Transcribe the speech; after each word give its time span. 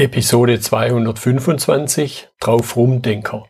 Episode 0.00 0.58
225 0.58 2.28
Drauf 2.40 2.74
Rumdenker. 2.74 3.44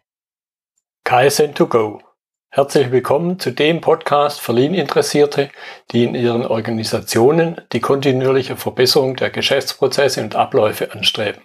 KSN2Go. 1.06 2.00
Herzlich 2.48 2.90
willkommen 2.90 3.38
zu 3.38 3.52
dem 3.52 3.80
Podcast 3.80 4.40
für 4.40 4.52
Lean-Interessierte, 4.52 5.50
die 5.92 6.02
in 6.02 6.16
ihren 6.16 6.44
Organisationen 6.44 7.60
die 7.72 7.78
kontinuierliche 7.78 8.56
Verbesserung 8.56 9.14
der 9.14 9.30
Geschäftsprozesse 9.30 10.24
und 10.24 10.34
Abläufe 10.34 10.90
anstreben, 10.90 11.42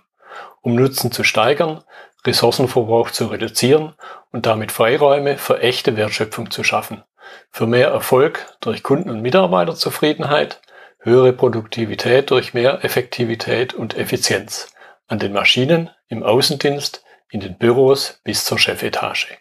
um 0.62 0.74
Nutzen 0.74 1.12
zu 1.12 1.24
steigern, 1.24 1.84
Ressourcenverbrauch 2.26 3.12
zu 3.12 3.28
reduzieren 3.28 3.94
und 4.32 4.48
damit 4.48 4.72
Freiräume 4.72 5.38
für 5.38 5.60
echte 5.60 5.98
Wertschöpfung 5.98 6.50
zu 6.50 6.64
schaffen, 6.64 7.04
für 7.52 7.68
mehr 7.68 7.90
Erfolg 7.90 8.58
durch 8.60 8.82
Kunden- 8.82 9.12
und 9.12 9.22
Mitarbeiterzufriedenheit, 9.22 10.62
höhere 10.98 11.32
Produktivität 11.32 12.32
durch 12.32 12.56
mehr 12.56 12.84
Effektivität 12.84 13.76
und 13.76 13.96
Effizienz 13.96 14.72
an 15.08 15.20
den 15.20 15.34
Maschinen, 15.34 15.90
im 16.08 16.24
Außendienst, 16.24 17.04
in 17.30 17.40
den 17.40 17.58
Büros 17.58 18.20
bis 18.24 18.46
zur 18.46 18.60
Chefetage. 18.60 19.38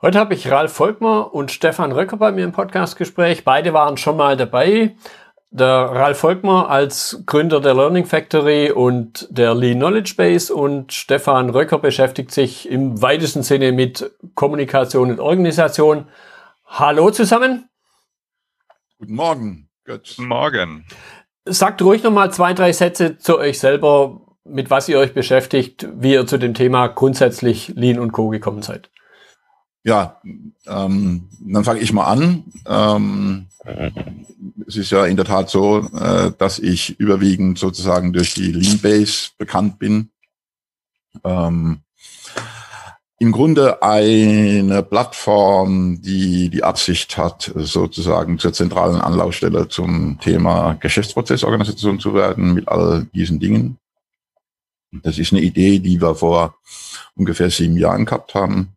Heute 0.00 0.18
habe 0.18 0.34
ich 0.34 0.50
Ralf 0.50 0.72
Volkmer 0.72 1.34
und 1.34 1.50
Stefan 1.50 1.92
Röcker 1.92 2.16
bei 2.16 2.30
mir 2.30 2.44
im 2.44 2.52
Podcastgespräch. 2.52 3.44
Beide 3.44 3.72
waren 3.72 3.96
schon 3.96 4.16
mal 4.16 4.36
dabei. 4.36 4.94
Der 5.50 5.66
Ralf 5.66 6.18
Volkmer 6.18 6.70
als 6.70 7.22
Gründer 7.26 7.60
der 7.60 7.74
Learning 7.74 8.04
Factory 8.04 8.70
und 8.70 9.26
der 9.30 9.54
Lean 9.54 9.78
Knowledge 9.78 10.14
Base 10.16 10.54
und 10.54 10.92
Stefan 10.92 11.50
Röcker 11.50 11.78
beschäftigt 11.78 12.30
sich 12.30 12.68
im 12.68 13.00
weitesten 13.00 13.42
Sinne 13.42 13.72
mit 13.72 14.10
Kommunikation 14.34 15.10
und 15.10 15.20
Organisation. 15.20 16.06
Hallo 16.66 17.10
zusammen. 17.10 17.68
Guten 18.98 19.14
Morgen. 19.14 19.68
Guten 19.84 20.26
Morgen. 20.26 20.84
Sagt 21.48 21.82
ruhig 21.82 22.02
noch 22.02 22.12
mal 22.12 22.32
zwei, 22.32 22.54
drei 22.54 22.72
Sätze 22.72 23.18
zu 23.18 23.38
euch 23.38 23.58
selber, 23.58 24.20
mit 24.44 24.70
was 24.70 24.88
ihr 24.88 24.98
euch 24.98 25.14
beschäftigt, 25.14 25.86
wie 25.94 26.12
ihr 26.12 26.26
zu 26.26 26.38
dem 26.38 26.54
Thema 26.54 26.88
grundsätzlich 26.88 27.72
Lean 27.74 27.98
und 27.98 28.12
Co. 28.12 28.28
gekommen 28.28 28.62
seid. 28.62 28.90
Ja, 29.84 30.20
ähm, 30.66 31.28
dann 31.40 31.64
fange 31.64 31.80
ich 31.80 31.92
mal 31.92 32.04
an. 32.04 32.44
Ähm, 32.66 33.46
es 34.66 34.76
ist 34.76 34.90
ja 34.90 35.06
in 35.06 35.16
der 35.16 35.24
Tat 35.24 35.50
so, 35.50 35.88
äh, 35.98 36.32
dass 36.36 36.58
ich 36.58 36.98
überwiegend 36.98 37.58
sozusagen 37.58 38.12
durch 38.12 38.34
die 38.34 38.52
Lean 38.52 38.78
Base 38.78 39.30
bekannt 39.38 39.78
bin. 39.78 40.10
Ähm, 41.24 41.80
im 43.20 43.32
Grunde 43.32 43.82
eine 43.82 44.82
Plattform, 44.82 46.00
die 46.00 46.50
die 46.50 46.62
Absicht 46.62 47.16
hat, 47.16 47.52
sozusagen 47.56 48.38
zur 48.38 48.52
zentralen 48.52 49.00
Anlaufstelle 49.00 49.68
zum 49.68 50.20
Thema 50.20 50.74
Geschäftsprozessorganisation 50.74 51.98
zu 51.98 52.14
werden 52.14 52.54
mit 52.54 52.68
all 52.68 53.06
diesen 53.12 53.40
Dingen. 53.40 53.78
Das 54.92 55.18
ist 55.18 55.32
eine 55.32 55.42
Idee, 55.42 55.80
die 55.80 56.00
wir 56.00 56.14
vor 56.14 56.56
ungefähr 57.16 57.50
sieben 57.50 57.76
Jahren 57.76 58.06
gehabt 58.06 58.34
haben, 58.34 58.76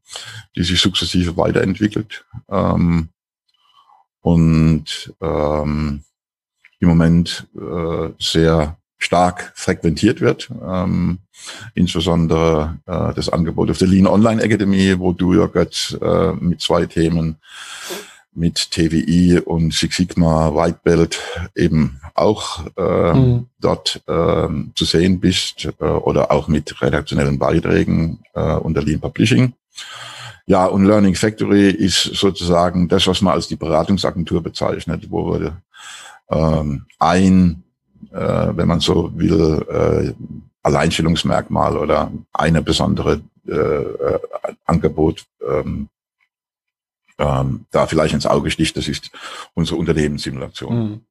die 0.56 0.64
sich 0.64 0.81
sukzessive 0.81 1.38
weiterentwickelt 1.38 2.25
ähm, 2.50 3.09
und 4.22 5.14
ähm, 5.22 6.03
im 6.80 6.89
Moment 6.89 7.47
äh, 7.56 8.09
sehr 8.19 8.80
stark 9.02 9.52
frequentiert 9.55 10.21
wird. 10.21 10.49
Ähm, 10.66 11.19
insbesondere 11.73 12.77
äh, 12.85 13.13
das 13.13 13.30
Angebot 13.30 13.71
auf 13.71 13.77
der 13.77 13.88
Lean 13.88 14.07
Online 14.07 14.41
Academy, 14.41 14.97
wo 14.99 15.11
du 15.11 15.33
ja 15.33 15.47
Götz 15.47 15.97
äh, 16.02 16.33
mit 16.33 16.61
zwei 16.61 16.85
Themen 16.85 17.38
mit 18.33 18.72
TWI 18.72 19.39
und 19.39 19.73
Six 19.73 19.97
Sigma 19.97 20.55
White 20.55 20.79
Belt 20.83 21.19
eben 21.55 21.99
auch 22.13 22.66
äh, 22.77 23.13
mhm. 23.13 23.47
dort 23.59 24.02
äh, 24.07 24.47
zu 24.75 24.85
sehen 24.85 25.19
bist 25.19 25.67
äh, 25.79 25.83
oder 25.83 26.31
auch 26.31 26.47
mit 26.47 26.81
redaktionellen 26.81 27.39
Beiträgen 27.39 28.19
äh, 28.33 28.55
unter 28.55 28.81
Lean 28.81 29.02
Publishing. 29.02 29.53
Ja, 30.45 30.66
und 30.66 30.85
Learning 30.85 31.16
Factory 31.16 31.69
ist 31.69 32.03
sozusagen 32.03 32.88
das, 32.88 33.07
was 33.07 33.22
man 33.22 33.33
als 33.33 33.47
die 33.47 33.56
Beratungsagentur 33.56 34.41
bezeichnet, 34.41 35.07
wo 35.09 35.39
wir 35.39 35.62
ähm, 36.29 36.85
ein 37.00 37.63
äh, 38.11 38.57
wenn 38.57 38.67
man 38.67 38.79
so 38.79 39.11
will, 39.17 39.66
äh, 39.69 40.13
Alleinstellungsmerkmal 40.63 41.77
oder 41.77 42.11
eine 42.33 42.61
besondere 42.61 43.22
äh, 43.47 43.51
äh, 43.51 44.19
Angebot 44.66 45.25
ähm, 45.47 45.89
ähm, 47.17 47.66
da 47.71 47.88
vielleicht 47.88 48.13
ins 48.13 48.25
Auge 48.25 48.51
sticht, 48.51 48.77
das 48.77 48.88
ist 48.88 49.11
unsere 49.53 49.79
Unternehmenssimulation. 49.79 50.75
Mhm. 50.75 51.01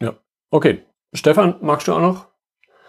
Ja, 0.00 0.14
okay. 0.50 0.82
Stefan, 1.12 1.56
magst 1.60 1.88
du 1.88 1.94
auch 1.94 2.00
noch 2.00 2.30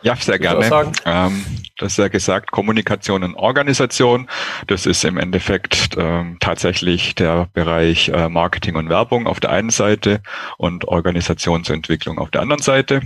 ja, 0.04 0.16
sehr 0.16 0.40
gerne. 0.40 0.92
Ähm, 1.06 1.46
das 1.82 1.94
ist 1.94 1.98
ja 1.98 2.08
gesagt, 2.10 2.52
Kommunikation 2.52 3.24
und 3.24 3.36
Organisation. 3.36 4.28
Das 4.68 4.86
ist 4.86 5.04
im 5.04 5.18
Endeffekt 5.18 5.98
ähm, 5.98 6.38
tatsächlich 6.40 7.16
der 7.16 7.50
Bereich 7.54 8.10
äh, 8.10 8.30
Marketing 8.30 8.76
und 8.76 8.90
Werbung 8.90 9.26
auf 9.26 9.40
der 9.40 9.50
einen 9.50 9.72
Seite 9.72 10.22
und 10.58 10.88
Organisationsentwicklung 10.88 12.20
auf 12.20 12.30
der 12.30 12.42
anderen 12.42 12.62
Seite. 12.62 13.02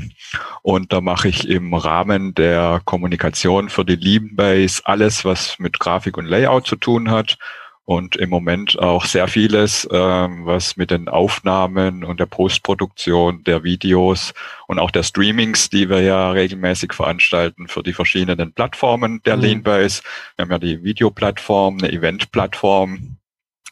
Und 0.61 0.91
da 0.91 0.99
mache 0.99 1.29
ich 1.29 1.47
im 1.47 1.73
Rahmen 1.73 2.35
der 2.35 2.81
Kommunikation 2.83 3.69
für 3.69 3.85
die 3.85 3.95
Lean-Base 3.95 4.81
alles, 4.83 5.23
was 5.23 5.57
mit 5.57 5.79
Grafik 5.79 6.17
und 6.17 6.25
Layout 6.25 6.67
zu 6.67 6.75
tun 6.75 7.09
hat 7.09 7.37
und 7.85 8.15
im 8.15 8.29
Moment 8.29 8.79
auch 8.79 9.05
sehr 9.05 9.27
vieles, 9.27 9.87
ähm, 9.91 10.45
was 10.45 10.75
mit 10.75 10.89
den 10.89 11.07
Aufnahmen 11.07 12.03
und 12.03 12.19
der 12.19 12.25
Postproduktion 12.25 13.43
der 13.43 13.63
Videos 13.63 14.33
und 14.67 14.79
auch 14.79 14.91
der 14.91 15.03
Streamings, 15.03 15.69
die 15.69 15.87
wir 15.89 16.01
ja 16.01 16.31
regelmäßig 16.31 16.93
veranstalten 16.93 17.67
für 17.67 17.83
die 17.83 17.93
verschiedenen 17.93 18.53
Plattformen 18.53 19.21
der 19.23 19.37
mhm. 19.37 19.43
Leanbase. 19.43 20.01
Wir 20.35 20.43
haben 20.43 20.51
ja 20.51 20.59
die 20.59 20.83
Videoplattform, 20.83 21.77
eine 21.77 21.91
Eventplattform, 21.91 23.17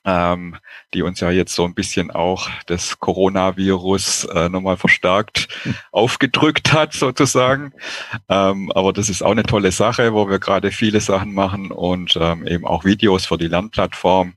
ähm, 0.05 0.55
die 0.93 1.01
uns 1.01 1.19
ja 1.19 1.31
jetzt 1.31 1.55
so 1.55 1.65
ein 1.65 1.73
bisschen 1.73 2.11
auch 2.11 2.49
das 2.67 2.99
Coronavirus 2.99 4.25
äh, 4.25 4.49
nochmal 4.49 4.77
verstärkt 4.77 5.47
aufgedrückt 5.91 6.73
hat, 6.73 6.93
sozusagen. 6.93 7.73
Ähm, 8.29 8.71
aber 8.73 8.93
das 8.93 9.09
ist 9.09 9.23
auch 9.23 9.31
eine 9.31 9.43
tolle 9.43 9.71
Sache, 9.71 10.13
wo 10.13 10.29
wir 10.29 10.39
gerade 10.39 10.71
viele 10.71 10.99
Sachen 10.99 11.33
machen 11.33 11.71
und 11.71 12.17
ähm, 12.19 12.45
eben 12.47 12.65
auch 12.65 12.85
Videos 12.85 13.25
für 13.25 13.37
die 13.37 13.47
Lernplattform. 13.47 14.33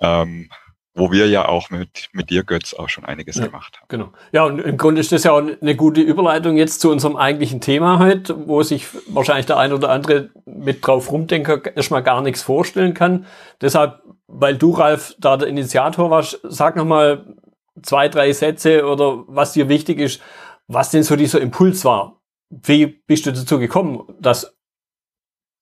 Ähm, 0.00 0.48
wo 0.94 1.12
wir 1.12 1.28
ja 1.28 1.46
auch 1.46 1.70
mit, 1.70 2.08
mit 2.12 2.30
dir, 2.30 2.42
Götz, 2.42 2.74
auch 2.74 2.88
schon 2.88 3.04
einiges 3.04 3.36
ja, 3.36 3.46
gemacht 3.46 3.78
haben. 3.78 3.86
Genau. 3.88 4.12
Ja, 4.32 4.44
und 4.44 4.58
im 4.58 4.76
Grunde 4.76 5.00
ist 5.00 5.12
das 5.12 5.24
ja 5.24 5.32
auch 5.32 5.42
eine 5.60 5.76
gute 5.76 6.00
Überleitung 6.00 6.56
jetzt 6.56 6.80
zu 6.80 6.90
unserem 6.90 7.16
eigentlichen 7.16 7.60
Thema 7.60 7.98
heute, 7.98 8.48
wo 8.48 8.62
sich 8.62 8.86
wahrscheinlich 9.06 9.46
der 9.46 9.58
ein 9.58 9.72
oder 9.72 9.90
andere 9.90 10.30
mit 10.44 10.86
drauf 10.86 11.10
rumdenker 11.12 11.74
erstmal 11.76 12.02
gar 12.02 12.22
nichts 12.22 12.42
vorstellen 12.42 12.92
kann. 12.94 13.26
Deshalb 13.60 14.00
weil 14.32 14.56
du, 14.56 14.72
Ralf, 14.72 15.14
da 15.18 15.36
der 15.36 15.48
Initiator 15.48 16.10
warst, 16.10 16.40
sag 16.44 16.76
nochmal 16.76 17.34
zwei, 17.82 18.08
drei 18.08 18.32
Sätze 18.32 18.86
oder 18.86 19.24
was 19.26 19.52
dir 19.52 19.68
wichtig 19.68 19.98
ist, 19.98 20.20
was 20.66 20.90
denn 20.90 21.02
so 21.02 21.16
dieser 21.16 21.40
Impuls 21.40 21.84
war. 21.84 22.20
Wie 22.50 22.86
bist 22.86 23.26
du 23.26 23.32
dazu 23.32 23.58
gekommen, 23.58 24.02
dass 24.20 24.56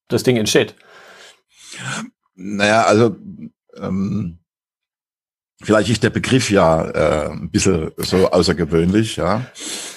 das 0.09 0.23
Ding 0.23 0.37
entsteht? 0.37 0.75
Naja, 2.34 2.84
also 2.84 3.17
ähm, 3.77 4.39
vielleicht 5.62 5.91
ist 5.91 6.03
der 6.03 6.11
Begriff 6.11 6.50
ja 6.50 6.85
äh, 6.91 7.31
ein 7.31 7.50
bisschen 7.50 7.93
so 7.97 8.31
außergewöhnlich, 8.31 9.17
ja. 9.17 9.47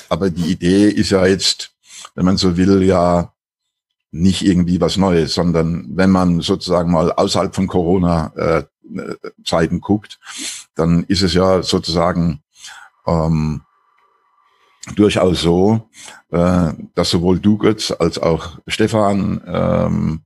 Aber 0.09 0.29
die 0.29 0.51
Idee 0.51 0.89
ist 0.89 1.11
ja 1.11 1.25
jetzt, 1.25 1.73
wenn 2.15 2.25
man 2.25 2.37
so 2.37 2.57
will, 2.57 2.83
ja 2.83 3.33
nicht 4.11 4.43
irgendwie 4.43 4.81
was 4.81 4.97
Neues, 4.97 5.33
sondern 5.33 5.85
wenn 5.89 6.09
man 6.09 6.41
sozusagen 6.41 6.91
mal 6.91 7.11
außerhalb 7.11 7.55
von 7.55 7.67
Corona 7.67 8.33
äh, 8.35 8.63
Zeiten 9.45 9.79
guckt, 9.79 10.19
dann 10.75 11.05
ist 11.05 11.21
es 11.21 11.33
ja 11.33 11.63
sozusagen 11.63 12.41
ähm, 13.07 13.61
durchaus 14.95 15.41
so, 15.41 15.89
äh, 16.31 16.73
dass 16.95 17.09
sowohl 17.09 17.39
du 17.39 17.57
Götz 17.57 17.91
als 17.91 18.17
auch 18.17 18.59
Stefan 18.67 19.41
ähm, 19.45 20.21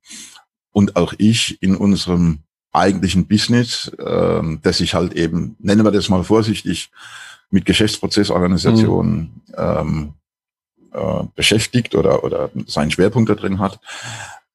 und 0.72 0.96
auch 0.96 1.14
ich 1.18 1.62
in 1.62 1.76
unserem 1.76 2.40
eigentlichen 2.72 3.28
Business, 3.28 3.90
äh, 4.00 4.42
das 4.62 4.80
sich 4.80 4.96
halt 4.96 5.14
eben, 5.14 5.56
nennen 5.60 5.86
wir 5.86 5.92
das 5.92 6.10
mal 6.10 6.24
vorsichtig, 6.24 6.92
mit 7.52 7.66
Geschäftsprozessorganisation 7.66 9.12
mhm. 9.12 9.42
ähm, 9.56 10.14
äh, 10.96 11.24
beschäftigt 11.36 11.94
oder, 11.94 12.24
oder 12.24 12.50
seinen 12.68 12.92
Schwerpunkt 12.92 13.30
da 13.30 13.36
drin 13.36 13.60
hat, 13.60 13.80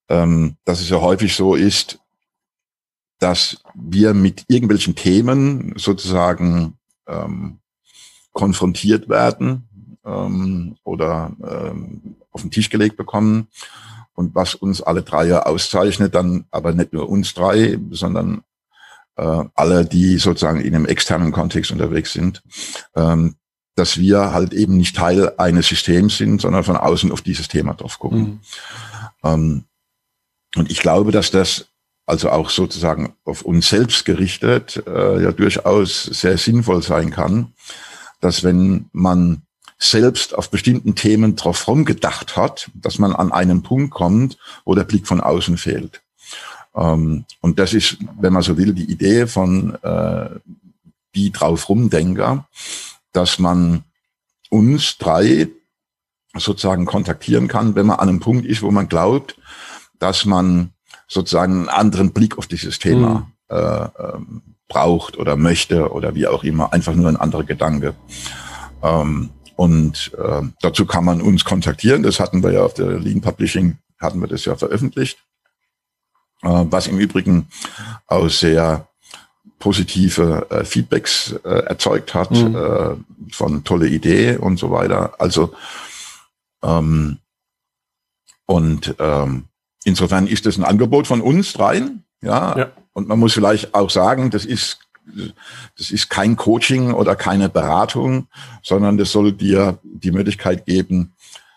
ähm, 0.08 0.56
dass 0.64 0.81
es 0.81 0.88
ja 0.88 1.00
häufig 1.00 1.37
so 1.37 1.54
ist, 1.54 1.98
dass 3.19 3.62
wir 3.75 4.14
mit 4.14 4.44
irgendwelchen 4.48 4.94
Themen 4.94 5.75
sozusagen 5.76 6.78
ähm, 7.06 7.58
konfrontiert 8.32 9.08
werden 9.08 9.69
ähm, 10.04 10.76
oder 10.84 11.32
ähm, 11.46 12.16
auf 12.31 12.40
den 12.40 12.50
Tisch 12.50 12.70
gelegt 12.70 12.96
bekommen. 12.96 13.48
Und 14.14 14.34
was 14.34 14.54
uns 14.54 14.82
alle 14.82 15.02
drei 15.02 15.37
auszeichnet, 15.37 16.14
dann 16.14 16.46
aber 16.50 16.72
nicht 16.72 16.92
nur 16.92 17.08
uns 17.08 17.34
drei, 17.34 17.78
sondern 17.90 18.42
äh, 19.16 19.44
alle, 19.54 19.84
die 19.84 20.19
sozusagen 20.19 20.60
in 20.60 20.75
einem 20.75 20.87
externen 20.87 21.32
Kontext 21.32 21.70
unterwegs 21.70 22.12
sind, 22.12 22.42
ähm, 22.96 23.37
dass 23.76 23.99
wir 23.99 24.32
halt 24.32 24.52
eben 24.52 24.76
nicht 24.76 24.96
Teil 24.96 25.32
eines 25.38 25.69
Systems 25.69 26.19
sind, 26.19 26.40
sondern 26.40 26.64
von 26.64 26.76
außen 26.76 27.12
auf 27.12 27.22
dieses 27.22 27.49
Thema 27.49 27.75
drauf 27.75 27.99
gucken. 27.99 28.20
Mhm. 28.20 28.40
Ähm, 29.25 29.64
und 30.56 30.70
ich 30.70 30.81
glaube, 30.81 31.12
dass 31.12 31.31
das 31.31 31.67
also 32.06 32.31
auch 32.31 32.50
sozusagen 32.50 33.14
auf 33.25 33.43
uns 33.43 33.69
selbst 33.69 34.05
gerichtet 34.05 34.82
äh, 34.87 35.22
ja 35.22 35.32
durchaus 35.32 36.05
sehr 36.05 36.37
sinnvoll 36.38 36.82
sein 36.82 37.11
kann, 37.11 37.52
dass 38.20 38.43
wenn 38.43 38.90
man 38.93 39.43
selbst 39.78 40.34
auf 40.34 40.50
bestimmten 40.50 40.94
Themen 40.94 41.37
drauf 41.37 41.66
rumgedacht 41.66 42.37
hat, 42.37 42.70
dass 42.75 42.99
man 42.99 43.14
an 43.14 43.32
einen 43.32 43.62
Punkt 43.62 43.93
kommt, 43.93 44.37
wo 44.64 44.75
der 44.75 44.84
Blick 44.84 45.06
von 45.06 45.20
außen 45.20 45.56
fehlt. 45.56 46.02
Ähm, 46.75 47.25
und 47.40 47.58
das 47.58 47.73
ist, 47.73 47.96
wenn 48.20 48.32
man 48.32 48.43
so 48.43 48.58
will, 48.58 48.75
die 48.75 48.90
Idee 48.90 49.26
von 49.26 49.75
äh, 49.82 50.31
die 51.14 51.31
drauf 51.32 51.69
rumdenker, 51.69 52.46
dass 53.12 53.38
man 53.38 53.84
uns 54.50 54.98
drei 54.98 55.48
sozusagen 56.36 56.86
kontaktieren 56.86 57.48
kann, 57.48 57.74
wenn 57.74 57.86
man 57.86 57.98
an 57.98 58.08
einem 58.08 58.20
Punkt 58.20 58.46
ist, 58.46 58.62
wo 58.62 58.70
man 58.70 58.88
glaubt, 58.88 59.36
dass 59.98 60.24
man 60.24 60.72
sozusagen 61.08 61.52
einen 61.52 61.68
anderen 61.68 62.12
Blick 62.12 62.38
auf 62.38 62.46
dieses 62.46 62.78
Thema 62.78 63.30
mhm. 63.50 63.56
äh, 63.56 63.84
ähm, 63.98 64.42
braucht 64.68 65.18
oder 65.18 65.36
möchte 65.36 65.92
oder 65.92 66.14
wie 66.14 66.26
auch 66.26 66.44
immer, 66.44 66.72
einfach 66.72 66.94
nur 66.94 67.08
ein 67.08 67.16
anderer 67.16 67.44
Gedanke. 67.44 67.94
Ähm, 68.82 69.30
und 69.56 70.12
äh, 70.16 70.42
dazu 70.62 70.86
kann 70.86 71.04
man 71.04 71.20
uns 71.20 71.44
kontaktieren. 71.44 72.02
Das 72.02 72.20
hatten 72.20 72.42
wir 72.42 72.52
ja 72.52 72.62
auf 72.62 72.74
der 72.74 72.98
Lean 72.98 73.20
Publishing, 73.20 73.78
hatten 74.00 74.20
wir 74.20 74.28
das 74.28 74.44
ja 74.44 74.56
veröffentlicht. 74.56 75.18
Äh, 76.42 76.64
was 76.70 76.86
im 76.86 76.98
Übrigen 76.98 77.48
auch 78.06 78.28
sehr 78.30 78.88
positive 79.60 80.46
äh, 80.50 80.64
Feedbacks 80.64 81.32
äh, 81.44 81.48
erzeugt 81.48 82.14
hat, 82.14 82.32
mhm. 82.32 82.56
äh, 82.56 83.32
von 83.32 83.62
tolle 83.62 83.86
Idee 83.86 84.36
und 84.36 84.58
so 84.58 84.72
weiter. 84.72 85.14
Also 85.20 85.54
ähm, 86.62 87.18
und 88.46 88.96
ähm, 88.98 89.44
insofern 89.84 90.26
ist 90.26 90.46
das 90.46 90.58
ein 90.58 90.64
Angebot 90.64 91.06
von 91.06 91.20
uns 91.20 91.52
dreien, 91.52 92.02
ja? 92.20 92.58
ja. 92.58 92.72
Und 92.92 93.06
man 93.06 93.20
muss 93.20 93.34
vielleicht 93.34 93.74
auch 93.74 93.90
sagen, 93.90 94.30
das 94.30 94.44
ist 94.44 94.80
das 95.76 95.90
ist 95.90 96.08
kein 96.10 96.36
Coaching 96.36 96.92
oder 96.92 97.16
keine 97.16 97.48
Beratung, 97.48 98.28
sondern 98.62 98.96
das 98.96 99.12
soll 99.12 99.32
dir 99.32 99.78
die 99.82 100.12
Möglichkeit 100.12 100.66
geben, 100.66 101.14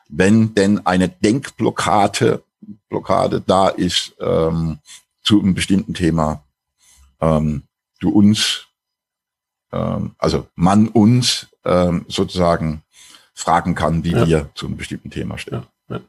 wenn 0.09 0.55
denn 0.55 0.85
eine 0.85 1.09
Denkblockade 1.09 2.43
Blockade 2.89 3.41
da 3.45 3.69
ist 3.69 4.15
ähm, 4.19 4.79
zu 5.23 5.39
einem 5.39 5.53
bestimmten 5.53 5.93
Thema, 5.93 6.43
ähm, 7.19 7.63
du 8.03 8.09
uns, 8.09 8.67
ähm, 9.71 10.15
also 10.17 10.47
man 10.55 10.87
uns 10.87 11.47
ähm, 11.65 12.05
sozusagen 12.07 12.83
fragen 13.33 13.75
kann, 13.75 14.03
wie 14.03 14.11
ja. 14.11 14.27
wir 14.27 14.49
zu 14.55 14.67
einem 14.67 14.77
bestimmten 14.77 15.09
Thema 15.09 15.37
stehen. 15.37 15.63
Ja, 15.89 15.95
ja. 15.97 16.01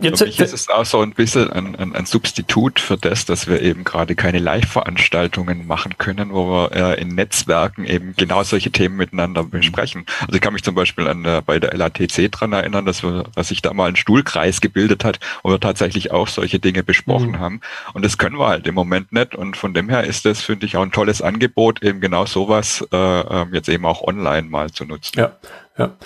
Jetzt, 0.00 0.18
Für 0.18 0.24
mich 0.24 0.40
ist 0.40 0.52
es 0.52 0.68
auch 0.68 0.84
so 0.84 1.00
ein 1.00 1.12
bisschen 1.12 1.52
ein, 1.52 1.76
ein, 1.76 1.94
ein 1.94 2.06
Substitut 2.06 2.80
für 2.80 2.96
das, 2.96 3.26
dass 3.26 3.46
wir 3.46 3.60
eben 3.60 3.84
gerade 3.84 4.14
keine 4.14 4.38
Live-Veranstaltungen 4.38 5.66
machen 5.66 5.98
können, 5.98 6.32
wo 6.32 6.50
wir 6.50 6.72
äh, 6.72 7.00
in 7.00 7.14
Netzwerken 7.14 7.84
eben 7.84 8.14
genau 8.16 8.42
solche 8.42 8.70
Themen 8.70 8.96
miteinander 8.96 9.42
mhm. 9.42 9.50
besprechen. 9.50 10.06
Also 10.20 10.34
ich 10.34 10.40
kann 10.40 10.54
mich 10.54 10.64
zum 10.64 10.74
Beispiel 10.74 11.06
an 11.06 11.24
äh, 11.24 11.42
bei 11.44 11.60
der 11.60 11.76
LATC 11.76 12.32
dran 12.32 12.52
erinnern, 12.52 12.86
dass 12.86 13.02
wir, 13.02 13.24
dass 13.34 13.48
sich 13.48 13.62
da 13.62 13.74
mal 13.74 13.90
ein 13.90 13.96
Stuhlkreis 13.96 14.60
gebildet 14.60 15.04
hat, 15.04 15.20
wo 15.42 15.50
wir 15.50 15.60
tatsächlich 15.60 16.10
auch 16.10 16.28
solche 16.28 16.58
Dinge 16.58 16.82
besprochen 16.82 17.32
mhm. 17.32 17.38
haben. 17.38 17.60
Und 17.92 18.04
das 18.04 18.18
können 18.18 18.38
wir 18.38 18.48
halt 18.48 18.66
im 18.66 18.74
Moment 18.74 19.12
nicht. 19.12 19.34
Und 19.34 19.56
von 19.56 19.74
dem 19.74 19.88
her 19.88 20.04
ist 20.04 20.24
das, 20.24 20.40
finde 20.40 20.66
ich, 20.66 20.76
auch 20.76 20.82
ein 20.82 20.92
tolles 20.92 21.22
Angebot, 21.22 21.82
eben 21.82 22.00
genau 22.00 22.26
sowas 22.26 22.84
äh, 22.90 22.96
ähm, 22.96 23.52
jetzt 23.52 23.68
eben 23.68 23.84
auch 23.84 24.02
online 24.02 24.48
mal 24.48 24.70
zu 24.70 24.84
nutzen. 24.84 25.18
Ja, 25.18 25.36
ja. 25.78 25.96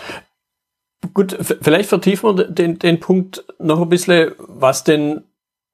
Gut, 1.12 1.36
vielleicht 1.60 1.88
vertiefen 1.88 2.36
wir 2.36 2.44
den, 2.44 2.78
den 2.78 3.00
Punkt 3.00 3.44
noch 3.58 3.80
ein 3.80 3.88
bisschen, 3.88 4.32
was 4.38 4.84
denn 4.84 5.24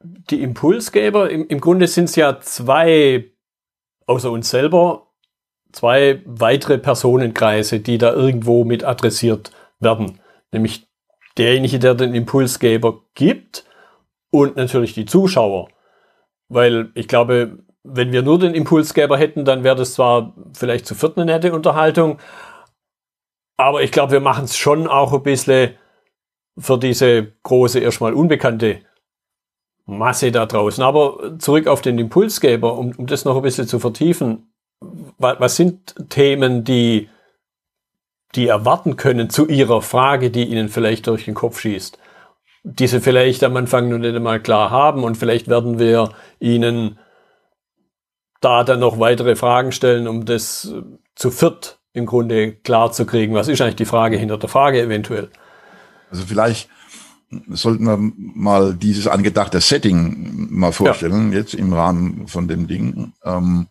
die 0.03 0.43
Impulsgeber, 0.43 1.31
im, 1.31 1.47
im 1.49 1.61
Grunde 1.61 1.87
sind 1.87 2.05
es 2.05 2.17
ja 2.17 2.41
zwei, 2.41 3.31
außer 4.07 4.31
uns 4.31 4.51
selber, 4.51 5.09
zwei 5.73 6.23
weitere 6.25 6.79
Personenkreise, 6.79 7.81
die 7.81 7.99
da 7.99 8.13
irgendwo 8.13 8.65
mit 8.65 8.83
adressiert 8.83 9.53
werden. 9.79 10.21
Nämlich 10.53 10.89
derjenige, 11.37 11.79
der 11.79 11.95
den 11.95 12.15
Impulsgeber 12.15 13.03
gibt 13.15 13.65
und 14.31 14.57
natürlich 14.57 14.95
die 14.95 15.05
Zuschauer. 15.05 15.69
Weil 16.49 16.91
ich 16.95 17.07
glaube, 17.07 17.59
wenn 17.85 18.13
wir 18.13 18.23
nur 18.23 18.39
den 18.39 18.55
Impulsgeber 18.55 19.17
hätten, 19.17 19.45
dann 19.45 19.65
wäre 19.65 19.77
das 19.77 19.95
zwar 19.95 20.35
vielleicht 20.55 20.87
zu 20.87 20.95
viert 20.95 21.17
eine 21.17 21.27
nette 21.27 21.53
Unterhaltung, 21.53 22.19
aber 23.61 23.83
ich 23.83 23.93
glaube, 23.93 24.13
wir 24.13 24.21
machen 24.21 24.45
es 24.45 24.57
schon 24.57 24.87
auch 24.87 25.13
ein 25.13 25.23
bisschen 25.23 25.75
für 26.59 26.79
diese 26.79 27.33
große, 27.43 27.81
erstmal 27.81 28.15
unbekannte 28.15 28.81
Masse 29.87 30.33
da 30.33 30.47
draußen. 30.47 30.83
Aber 30.83 31.39
zurück 31.39 31.67
auf 31.67 31.83
den 31.83 31.99
Impulsgeber, 31.99 32.77
um, 32.77 32.93
um 32.97 33.07
das 33.07 33.25
noch 33.25 33.37
ein 33.37 33.43
bisschen 33.43 33.67
zu 33.67 33.79
vertiefen. 33.79 34.53
Was, 35.19 35.41
was 35.41 35.57
sind 35.57 35.95
Themen, 36.09 36.65
die, 36.65 37.09
die 38.35 38.47
erwarten 38.47 38.97
können 38.97 39.31
zu 39.31 39.47
Ihrer 39.47 39.83
Frage, 39.83 40.31
die 40.31 40.45
Ihnen 40.45 40.69
vielleicht 40.69 41.07
durch 41.07 41.25
den 41.25 41.35
Kopf 41.35 41.61
schießt? 41.61 41.99
Die 42.63 42.87
Sie 42.87 43.01
vielleicht 43.01 43.43
am 43.43 43.57
Anfang 43.57 43.89
noch 43.89 43.99
nicht 43.99 44.15
einmal 44.15 44.41
klar 44.41 44.71
haben 44.71 45.05
und 45.05 45.17
vielleicht 45.17 45.49
werden 45.49 45.79
wir 45.79 46.15
Ihnen 46.39 46.99
da 48.41 48.65
dann 48.65 48.81
noch 48.81 48.99
weitere 48.99 49.37
Fragen 49.37 49.73
stellen, 49.73 50.09
um 50.09 50.25
das 50.25 50.73
zu 51.15 51.31
viert 51.31 51.80
im 51.93 52.07
Grunde 52.07 52.53
klar 52.53 52.93
zu 52.93 53.07
kriegen. 53.07 53.35
Was 53.35 53.49
ist 53.49 53.61
eigentlich 53.61 53.77
die 53.77 53.85
Frage 53.85 54.17
hinter 54.17 54.39
der 54.39 54.49
Frage 54.49 54.81
eventuell? 54.81 55.31
Also 56.11 56.25
vielleicht 56.27 56.69
sollten 57.49 57.85
wir 57.85 57.99
mal 58.17 58.75
dieses 58.75 59.07
angedachte 59.07 59.61
Setting 59.61 60.49
mal 60.51 60.73
vorstellen, 60.73 61.33
ja. 61.33 61.39
jetzt 61.39 61.55
im 61.55 61.73
Rahmen 61.73 62.27
von 62.27 62.49
dem 62.49 62.67
Ding, 62.67 63.13
ähm, 63.25 63.67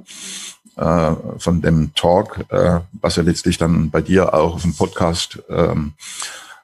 äh, 0.78 1.12
von 1.38 1.62
dem 1.62 1.94
Talk, 1.94 2.46
äh, 2.50 2.80
was 2.94 3.18
ja 3.18 3.24
letztlich 3.24 3.58
dann 3.58 3.90
bei 3.90 4.02
dir 4.02 4.34
auch 4.34 4.56
auf 4.56 4.62
dem 4.62 4.74
Podcast 4.74 5.44
ähm, 5.50 5.94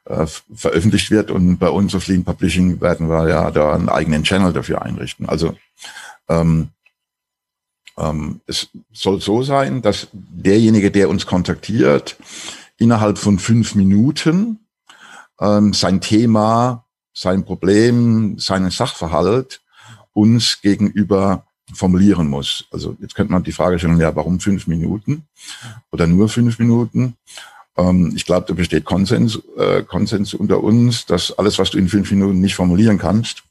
äh, 0.06 0.26
veröffentlicht 0.54 1.12
wird 1.12 1.32
und 1.32 1.58
bei 1.58 1.70
uns 1.70 1.94
auf 1.96 2.08
Lean 2.08 2.24
Publishing 2.24 2.80
werden 2.80 3.10
wir 3.10 3.28
ja 3.28 3.52
da 3.52 3.74
einen 3.74 3.90
eigenen 3.90 4.24
Channel 4.24 4.54
dafür 4.54 4.82
einrichten. 4.82 5.28
Also 5.28 5.56
ähm, 6.30 6.70
ähm, 7.98 8.42
es 8.48 8.70
soll 8.94 9.22
so 9.22 9.44
sein, 9.44 9.82
dass 9.82 10.08
derjenige, 10.12 10.92
der 10.92 11.10
uns 11.10 11.26
kontaktiert, 11.26 12.18
innerhalb 12.78 13.18
von 13.18 13.40
fünf 13.40 13.76
Minuten 13.76 14.60
ähm, 15.40 15.74
sein 15.74 16.02
Thema, 16.02 16.86
sein 17.14 17.46
Problem, 17.46 18.38
seinen 18.38 18.72
Sachverhalt 18.72 19.62
uns 20.14 20.62
gegenüber 20.62 21.46
formulieren 21.74 22.28
muss. 22.28 22.66
Also 22.72 22.96
jetzt 23.02 23.16
könnte 23.16 23.32
man 23.32 23.44
die 23.44 23.52
Frage 23.52 23.80
stellen, 23.80 24.00
ja, 24.00 24.16
warum 24.16 24.40
fünf 24.40 24.68
Minuten 24.68 25.24
oder 25.92 26.08
nur 26.08 26.30
fünf 26.30 26.60
Minuten? 26.60 27.16
Ähm, 27.78 28.14
ich 28.16 28.26
glaube, 28.26 28.46
da 28.48 28.54
besteht 28.54 28.86
Konsens, 28.86 29.40
äh, 29.58 29.84
Konsens 29.84 30.34
unter 30.34 30.64
uns, 30.64 31.06
dass 31.06 31.38
alles, 31.38 31.58
was 31.58 31.72
du 31.72 31.78
in 31.78 31.90
fünf 31.90 32.12
Minuten 32.12 32.40
nicht 32.40 32.56
formulieren 32.56 32.98
kannst, 32.98 33.44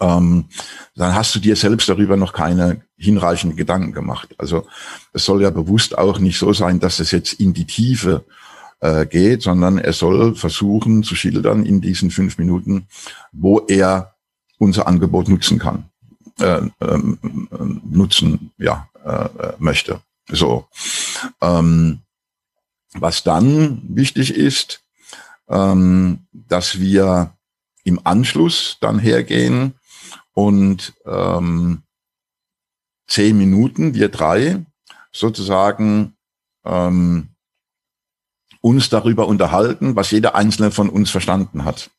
ähm, 0.00 0.46
dann 0.94 1.14
hast 1.14 1.34
du 1.34 1.38
dir 1.38 1.56
selbst 1.56 1.88
darüber 1.88 2.16
noch 2.16 2.32
keine 2.32 2.82
hinreichenden 2.96 3.56
Gedanken 3.56 3.92
gemacht. 3.92 4.34
Also 4.38 4.66
es 5.12 5.24
soll 5.24 5.42
ja 5.42 5.50
bewusst 5.50 5.96
auch 5.96 6.18
nicht 6.18 6.38
so 6.38 6.52
sein, 6.52 6.80
dass 6.80 7.00
es 7.00 7.10
jetzt 7.10 7.34
in 7.34 7.54
die 7.54 7.66
Tiefe 7.66 8.24
äh, 8.80 9.06
geht, 9.06 9.42
sondern 9.42 9.78
er 9.78 9.92
soll 9.92 10.34
versuchen 10.34 11.02
zu 11.02 11.14
schildern 11.14 11.64
in 11.64 11.80
diesen 11.80 12.10
fünf 12.10 12.38
Minuten, 12.38 12.86
wo 13.32 13.60
er 13.60 14.14
unser 14.58 14.86
Angebot 14.86 15.28
nutzen 15.28 15.58
kann, 15.58 15.84
äh, 16.38 16.60
äh, 16.80 16.98
nutzen 17.84 18.52
ja 18.58 18.88
äh, 19.04 19.28
möchte. 19.58 20.00
So. 20.28 20.66
Ähm, 21.40 22.00
was 22.94 23.22
dann 23.22 23.82
wichtig 23.88 24.34
ist, 24.34 24.82
ähm, 25.48 26.26
dass 26.32 26.80
wir 26.80 27.34
im 27.84 28.00
Anschluss 28.04 28.78
dann 28.80 28.98
hergehen 28.98 29.74
und 30.40 30.94
ähm, 31.04 31.82
zehn 33.06 33.36
Minuten, 33.36 33.92
wir 33.92 34.08
drei, 34.08 34.64
sozusagen 35.12 36.16
ähm, 36.64 37.34
uns 38.62 38.88
darüber 38.88 39.26
unterhalten, 39.26 39.96
was 39.96 40.10
jeder 40.12 40.34
einzelne 40.34 40.70
von 40.70 40.88
uns 40.88 41.10
verstanden 41.10 41.66
hat. 41.66 41.90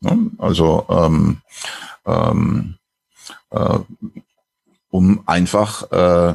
Ja, 0.00 0.16
also 0.38 0.86
ähm, 0.90 1.42
ähm, 2.06 2.76
äh, 3.50 3.78
um 4.90 5.26
einfach 5.26 5.90
äh, 5.90 6.34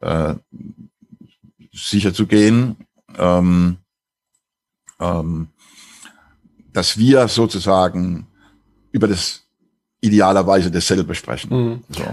äh, 0.00 0.34
sicher 1.72 2.12
ähm, 3.16 3.78
ähm, 4.98 5.48
dass 6.72 6.98
wir 6.98 7.28
sozusagen 7.28 8.26
über 8.90 9.06
das 9.06 9.43
idealerweise 10.04 10.70
dasselbe 10.70 11.14
sprechen. 11.14 11.50
Mhm. 11.50 11.84
So. 11.88 12.04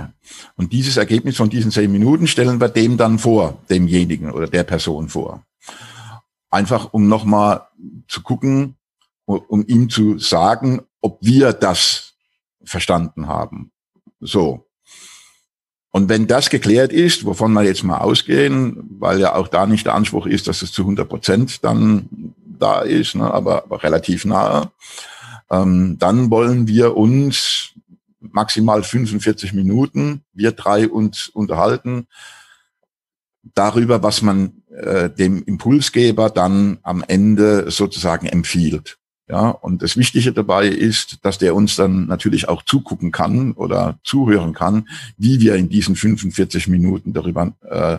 Und 0.55 0.71
dieses 0.71 0.97
Ergebnis 0.97 1.37
von 1.37 1.49
diesen 1.49 1.71
zehn 1.71 1.91
Minuten 1.91 2.27
stellen 2.27 2.59
wir 2.59 2.69
dem 2.69 2.97
dann 2.97 3.19
vor, 3.19 3.57
demjenigen 3.69 4.31
oder 4.31 4.47
der 4.47 4.63
Person 4.63 5.09
vor. 5.09 5.43
Einfach 6.49 6.93
um 6.93 7.07
nochmal 7.07 7.67
zu 8.07 8.21
gucken, 8.21 8.75
um 9.25 9.65
ihm 9.67 9.89
zu 9.89 10.17
sagen, 10.17 10.81
ob 11.01 11.19
wir 11.21 11.53
das 11.53 12.13
verstanden 12.63 13.27
haben. 13.27 13.71
So. 14.19 14.67
Und 15.91 16.07
wenn 16.07 16.27
das 16.27 16.49
geklärt 16.49 16.93
ist, 16.93 17.25
wovon 17.25 17.51
wir 17.51 17.63
jetzt 17.63 17.83
mal 17.83 17.97
ausgehen, 17.97 18.95
weil 18.99 19.19
ja 19.19 19.35
auch 19.35 19.49
da 19.49 19.65
nicht 19.65 19.85
der 19.85 19.95
Anspruch 19.95 20.25
ist, 20.25 20.47
dass 20.47 20.61
es 20.61 20.71
zu 20.71 20.83
100 20.83 21.07
Prozent 21.07 21.63
dann 21.63 22.33
da 22.57 22.81
ist, 22.81 23.15
ne, 23.15 23.33
aber, 23.33 23.63
aber 23.63 23.83
relativ 23.83 24.23
nahe, 24.23 24.71
ähm, 25.49 25.97
dann 25.99 26.31
wollen 26.31 26.67
wir 26.67 26.95
uns 26.95 27.73
maximal 28.21 28.83
45 28.83 29.53
Minuten, 29.53 30.23
wir 30.33 30.51
drei 30.51 30.87
uns 30.87 31.27
unterhalten 31.27 32.07
darüber, 33.55 34.03
was 34.03 34.21
man 34.21 34.61
äh, 34.69 35.09
dem 35.09 35.43
Impulsgeber 35.43 36.29
dann 36.29 36.79
am 36.83 37.03
Ende 37.07 37.71
sozusagen 37.71 38.27
empfiehlt. 38.27 38.97
Ja, 39.27 39.49
und 39.49 39.81
das 39.81 39.95
Wichtige 39.95 40.33
dabei 40.33 40.67
ist, 40.67 41.19
dass 41.23 41.37
der 41.37 41.55
uns 41.55 41.77
dann 41.77 42.05
natürlich 42.05 42.49
auch 42.49 42.63
zugucken 42.63 43.11
kann 43.11 43.53
oder 43.53 43.97
zuhören 44.03 44.53
kann, 44.53 44.89
wie 45.17 45.39
wir 45.39 45.55
in 45.55 45.69
diesen 45.69 45.95
45 45.95 46.67
Minuten 46.67 47.13
darüber 47.13 47.53
äh, 47.63 47.97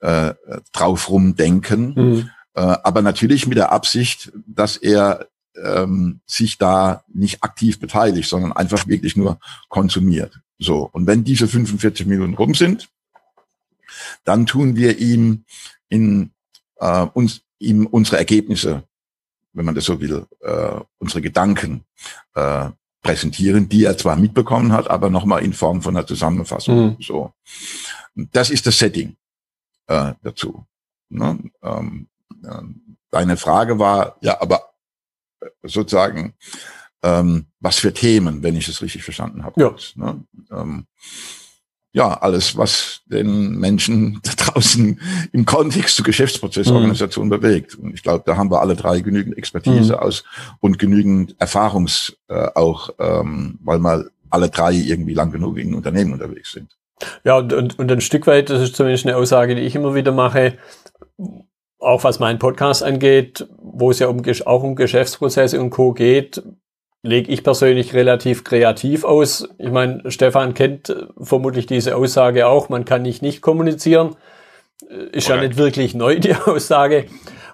äh, 0.00 0.34
drauf 0.72 1.10
rumdenken. 1.10 1.94
Mhm. 1.94 2.30
Äh, 2.54 2.60
aber 2.60 3.02
natürlich 3.02 3.46
mit 3.46 3.56
der 3.56 3.70
Absicht, 3.70 4.32
dass 4.46 4.76
er 4.76 5.28
ähm, 5.64 6.20
sich 6.26 6.58
da 6.58 7.04
nicht 7.12 7.42
aktiv 7.42 7.80
beteiligt, 7.80 8.28
sondern 8.28 8.52
einfach 8.52 8.86
wirklich 8.86 9.16
nur 9.16 9.38
konsumiert. 9.68 10.40
So. 10.58 10.88
Und 10.92 11.06
wenn 11.06 11.24
diese 11.24 11.48
45 11.48 12.06
Minuten 12.06 12.34
rum 12.34 12.54
sind, 12.54 12.88
dann 14.24 14.46
tun 14.46 14.76
wir 14.76 14.98
ihm 14.98 15.44
in 15.88 16.30
äh, 16.76 17.06
uns 17.14 17.42
ihm 17.58 17.86
unsere 17.86 18.18
Ergebnisse 18.18 18.84
wenn 19.58 19.64
man 19.64 19.74
das 19.74 19.84
so 19.84 20.00
will, 20.00 20.26
äh, 20.40 20.80
unsere 20.98 21.20
Gedanken 21.20 21.84
äh, 22.34 22.70
präsentieren, 23.02 23.68
die 23.68 23.84
er 23.84 23.96
zwar 23.98 24.16
mitbekommen 24.16 24.72
hat, 24.72 24.88
aber 24.88 25.10
nochmal 25.10 25.44
in 25.44 25.52
Form 25.52 25.82
von 25.82 25.96
einer 25.96 26.06
Zusammenfassung. 26.06 26.90
Mhm. 26.90 26.96
So, 27.00 27.32
das 28.14 28.50
ist 28.50 28.66
das 28.66 28.78
Setting 28.78 29.16
äh, 29.86 30.12
dazu. 30.22 30.64
Ne? 31.08 31.38
Ähm, 31.62 32.06
äh, 32.44 32.62
deine 33.10 33.36
Frage 33.36 33.78
war 33.78 34.16
ja, 34.20 34.40
aber 34.40 34.67
sozusagen 35.62 36.34
ähm, 37.02 37.46
was 37.60 37.78
für 37.78 37.92
Themen, 37.92 38.42
wenn 38.42 38.56
ich 38.56 38.68
es 38.68 38.82
richtig 38.82 39.04
verstanden 39.04 39.44
habe. 39.44 39.60
Ja. 39.60 39.74
Ne? 39.94 40.24
Ähm, 40.50 40.86
ja, 41.92 42.12
alles, 42.14 42.56
was 42.56 43.00
den 43.06 43.58
Menschen 43.58 44.20
da 44.22 44.32
draußen 44.32 45.00
im 45.32 45.44
Kontext 45.44 45.96
zur 45.96 46.04
Geschäftsprozessorganisation 46.04 47.26
mhm. 47.26 47.30
bewegt. 47.30 47.74
Und 47.76 47.94
ich 47.94 48.02
glaube, 48.02 48.24
da 48.26 48.36
haben 48.36 48.50
wir 48.50 48.60
alle 48.60 48.76
drei 48.76 49.00
genügend 49.00 49.36
Expertise 49.38 49.94
mhm. 49.94 49.98
aus 49.98 50.24
und 50.60 50.78
genügend 50.78 51.34
Erfahrungs 51.38 52.16
äh, 52.28 52.48
auch, 52.54 52.90
ähm, 52.98 53.58
weil 53.62 53.78
wir 53.78 54.10
alle 54.30 54.50
drei 54.50 54.72
irgendwie 54.72 55.14
lang 55.14 55.30
genug 55.30 55.58
in 55.58 55.74
Unternehmen 55.74 56.12
unterwegs 56.12 56.52
sind. 56.52 56.76
Ja, 57.24 57.38
und, 57.38 57.52
und, 57.52 57.78
und 57.78 57.90
ein 57.90 58.00
Stück 58.00 58.26
weit, 58.26 58.50
das 58.50 58.60
ist 58.60 58.76
zumindest 58.76 59.06
eine 59.06 59.16
Aussage, 59.16 59.54
die 59.54 59.62
ich 59.62 59.74
immer 59.74 59.94
wieder 59.94 60.12
mache, 60.12 60.58
auch 61.78 62.04
was 62.04 62.18
meinen 62.18 62.38
Podcast 62.38 62.82
angeht, 62.82 63.46
wo 63.58 63.90
es 63.90 63.98
ja 63.98 64.08
um, 64.08 64.22
auch 64.46 64.62
um 64.62 64.74
Geschäftsprozesse 64.74 65.60
und 65.60 65.70
Co. 65.70 65.92
geht, 65.92 66.42
lege 67.02 67.30
ich 67.30 67.44
persönlich 67.44 67.94
relativ 67.94 68.44
kreativ 68.44 69.04
aus. 69.04 69.48
Ich 69.58 69.70
meine, 69.70 70.10
Stefan 70.10 70.54
kennt 70.54 70.90
äh, 70.90 71.06
vermutlich 71.20 71.66
diese 71.66 71.96
Aussage 71.96 72.46
auch, 72.46 72.68
man 72.68 72.84
kann 72.84 73.02
nicht 73.02 73.22
nicht 73.22 73.40
kommunizieren. 73.40 74.16
Äh, 74.88 75.16
ist 75.16 75.26
Correct. 75.26 75.42
ja 75.42 75.48
nicht 75.48 75.56
wirklich 75.56 75.94
neu, 75.94 76.18
die 76.18 76.34
Aussage. 76.46 77.06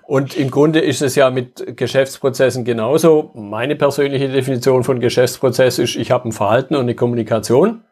Und 0.07 0.37
im 0.37 0.51
Grunde 0.51 0.81
ist 0.81 1.01
es 1.01 1.15
ja 1.15 1.31
mit 1.31 1.77
Geschäftsprozessen 1.77 2.65
genauso. 2.65 3.31
Meine 3.35 3.75
persönliche 3.75 4.29
Definition 4.29 4.85
von 4.85 5.01
Geschäftsprozess 5.01 5.79
ist, 5.79 5.97
ich 5.97 6.11
habe 6.11 6.29
ein 6.29 6.33
Verhalten 6.33 6.75
und 6.75 6.83
eine 6.83 6.95
Kommunikation. 6.95 7.85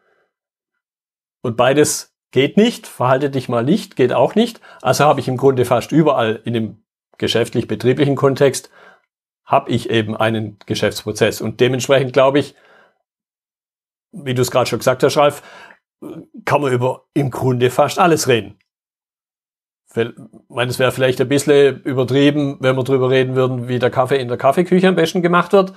Und 1.41 1.57
beides 1.57 2.12
geht 2.33 2.57
nicht. 2.57 2.87
Verhalte 2.87 3.29
dich 3.29 3.47
mal 3.47 3.63
nicht, 3.63 3.95
geht 3.95 4.11
auch 4.11 4.35
nicht. 4.35 4.59
Also 4.81 5.05
habe 5.05 5.21
ich 5.21 5.29
im 5.29 5.37
Grunde 5.37 5.63
fast 5.63 5.93
überall 5.93 6.41
in 6.43 6.53
dem 6.53 6.83
geschäftlich-betrieblichen 7.17 8.17
Kontext 8.17 8.69
habe 9.45 9.71
ich 9.71 9.89
eben 9.89 10.17
einen 10.17 10.57
Geschäftsprozess. 10.65 11.39
Und 11.39 11.61
dementsprechend 11.61 12.11
glaube 12.11 12.39
ich, 12.39 12.55
wie 14.11 14.33
du 14.33 14.41
es 14.41 14.51
gerade 14.51 14.69
schon 14.69 14.79
gesagt 14.79 15.03
hast, 15.03 15.17
Ralf, 15.17 15.43
kann 16.43 16.61
man 16.61 16.73
über 16.73 17.05
im 17.13 17.29
Grunde 17.29 17.69
fast 17.69 17.99
alles 17.99 18.27
reden. 18.27 18.57
Ich 19.95 20.09
meine, 20.49 20.71
es 20.71 20.79
wäre 20.79 20.91
vielleicht 20.91 21.21
ein 21.21 21.27
bisschen 21.27 21.81
übertrieben, 21.83 22.57
wenn 22.61 22.75
wir 22.75 22.83
darüber 22.83 23.11
reden 23.11 23.35
würden, 23.35 23.67
wie 23.67 23.77
der 23.77 23.91
Kaffee 23.91 24.19
in 24.19 24.27
der 24.27 24.37
Kaffeeküche 24.37 24.87
am 24.87 24.95
besten 24.95 25.21
gemacht 25.21 25.53
wird. 25.53 25.73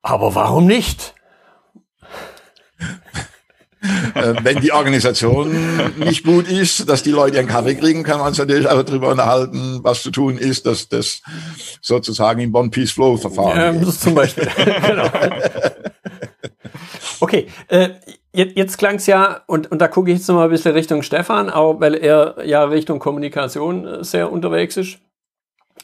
Aber 0.00 0.34
warum 0.34 0.66
nicht? 0.66 1.14
Äh, 4.14 4.34
wenn 4.42 4.60
die 4.60 4.72
Organisation 4.72 5.94
nicht 5.98 6.24
gut 6.24 6.48
ist, 6.48 6.88
dass 6.88 7.02
die 7.02 7.10
Leute 7.10 7.38
einen 7.38 7.48
Kaffee 7.48 7.74
kriegen, 7.74 8.02
kann 8.02 8.18
man 8.18 8.28
uns 8.28 8.38
natürlich 8.38 8.68
auch 8.68 8.82
darüber 8.82 9.08
unterhalten, 9.08 9.80
was 9.82 10.02
zu 10.02 10.10
tun 10.10 10.38
ist, 10.38 10.66
dass 10.66 10.88
das 10.88 11.22
sozusagen 11.80 12.40
im 12.40 12.54
One-Piece-Flow-Verfahren 12.54 13.80
ja, 13.80 13.90
Zum 13.90 14.14
Beispiel, 14.14 14.48
genau. 14.86 15.08
Okay, 17.20 17.48
äh, 17.68 17.90
jetzt, 18.32 18.56
jetzt 18.56 18.78
klang 18.78 18.96
es 18.96 19.06
ja, 19.06 19.42
und, 19.46 19.70
und 19.70 19.80
da 19.80 19.88
gucke 19.88 20.10
ich 20.10 20.18
jetzt 20.18 20.28
nochmal 20.28 20.44
ein 20.44 20.50
bisschen 20.50 20.72
Richtung 20.72 21.02
Stefan, 21.02 21.50
auch 21.50 21.80
weil 21.80 21.94
er 21.94 22.44
ja 22.44 22.64
Richtung 22.64 22.98
Kommunikation 22.98 23.86
äh, 23.86 24.04
sehr 24.04 24.30
unterwegs 24.30 24.76
ist. 24.76 24.98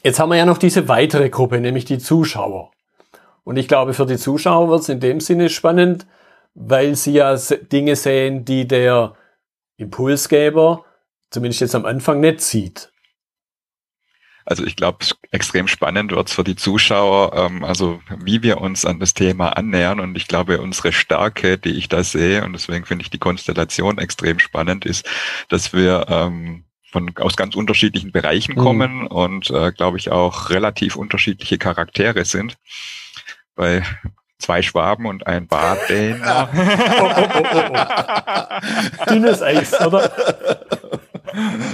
Jetzt 0.03 0.19
haben 0.19 0.29
wir 0.29 0.37
ja 0.37 0.45
noch 0.45 0.57
diese 0.57 0.87
weitere 0.87 1.29
Gruppe, 1.29 1.59
nämlich 1.59 1.85
die 1.85 1.97
Zuschauer. 1.97 2.71
Und 3.43 3.57
ich 3.57 3.67
glaube, 3.67 3.93
für 3.93 4.05
die 4.05 4.17
Zuschauer 4.17 4.69
wird 4.69 4.81
es 4.81 4.89
in 4.89 4.99
dem 4.99 5.19
Sinne 5.19 5.49
spannend, 5.49 6.05
weil 6.55 6.95
sie 6.95 7.13
ja 7.13 7.35
Dinge 7.35 7.95
sehen, 7.95 8.45
die 8.45 8.67
der 8.67 9.15
Impulsgeber 9.77 10.85
zumindest 11.29 11.61
jetzt 11.61 11.75
am 11.75 11.85
Anfang 11.85 12.21
nicht 12.21 12.41
sieht. 12.41 12.91
Also 14.45 14.63
ich 14.63 14.75
glaube, 14.75 14.99
extrem 15.31 15.67
spannend 15.67 16.11
wird 16.11 16.29
für 16.29 16.43
die 16.43 16.55
Zuschauer, 16.55 17.33
ähm, 17.35 17.63
also 17.63 17.99
wie 18.23 18.43
wir 18.43 18.61
uns 18.61 18.85
an 18.85 18.99
das 18.99 19.15
Thema 19.15 19.49
annähern. 19.49 19.99
Und 19.99 20.15
ich 20.15 20.27
glaube, 20.27 20.61
unsere 20.61 20.93
Stärke, 20.93 21.57
die 21.57 21.71
ich 21.71 21.89
da 21.89 22.03
sehe, 22.03 22.45
und 22.45 22.53
deswegen 22.53 22.85
finde 22.85 23.03
ich 23.03 23.09
die 23.09 23.17
Konstellation 23.17 23.97
extrem 23.97 24.37
spannend, 24.37 24.85
ist, 24.85 25.09
dass 25.49 25.73
wir 25.73 26.05
ähm, 26.09 26.63
von, 26.91 27.11
aus 27.17 27.35
ganz 27.35 27.55
unterschiedlichen 27.55 28.11
Bereichen 28.11 28.53
mhm. 28.53 28.59
kommen 28.59 28.95
mhm. 28.99 29.07
und, 29.07 29.49
äh, 29.49 29.71
glaube 29.71 29.97
ich, 29.97 30.11
auch 30.11 30.51
relativ 30.51 30.95
unterschiedliche 30.95 31.57
Charaktere 31.57 32.23
sind. 32.23 32.55
Weil 33.55 33.83
zwei 34.39 34.61
Schwaben 34.61 35.05
und 35.05 35.27
ein 35.27 35.47
Baddäner. 35.47 36.49
oh, 37.01 37.11
oh, 37.17 37.27
oh, 37.33 37.43
oh, 37.53 37.61
oh. 37.73 39.05
Dünnes 39.09 39.41
Eis, 39.41 39.79
oder? 39.81 40.11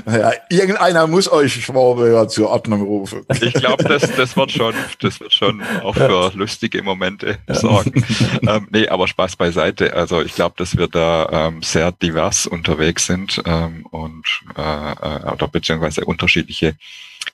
Ja, 0.05 0.31
irgendeiner 0.49 1.07
muss 1.07 1.31
euch 1.31 1.65
Schwabe 1.65 2.11
ja 2.11 2.27
zur 2.27 2.49
Ordnung 2.49 2.81
rufen. 2.81 3.25
Ich 3.41 3.53
glaube, 3.53 3.83
das, 3.83 4.01
das 4.15 4.35
wird 4.35 4.51
schon, 4.51 4.73
das 5.01 5.19
wird 5.19 5.33
schon 5.33 5.61
auch 5.83 5.93
für 5.93 6.31
lustige 6.33 6.81
Momente 6.81 7.37
sorgen. 7.47 8.03
ähm, 8.47 8.67
nee, 8.71 8.87
aber 8.87 9.07
Spaß 9.07 9.35
beiseite. 9.35 9.93
Also 9.93 10.21
ich 10.21 10.33
glaube, 10.33 10.55
dass 10.57 10.77
wir 10.77 10.87
da 10.87 11.47
ähm, 11.47 11.61
sehr 11.61 11.91
divers 11.91 12.47
unterwegs 12.47 13.05
sind 13.05 13.41
ähm, 13.45 13.85
und 13.91 14.25
äh, 14.57 14.61
äh 14.61 15.31
oder 15.31 15.47
beziehungsweise 15.47 16.05
unterschiedliche 16.05 16.75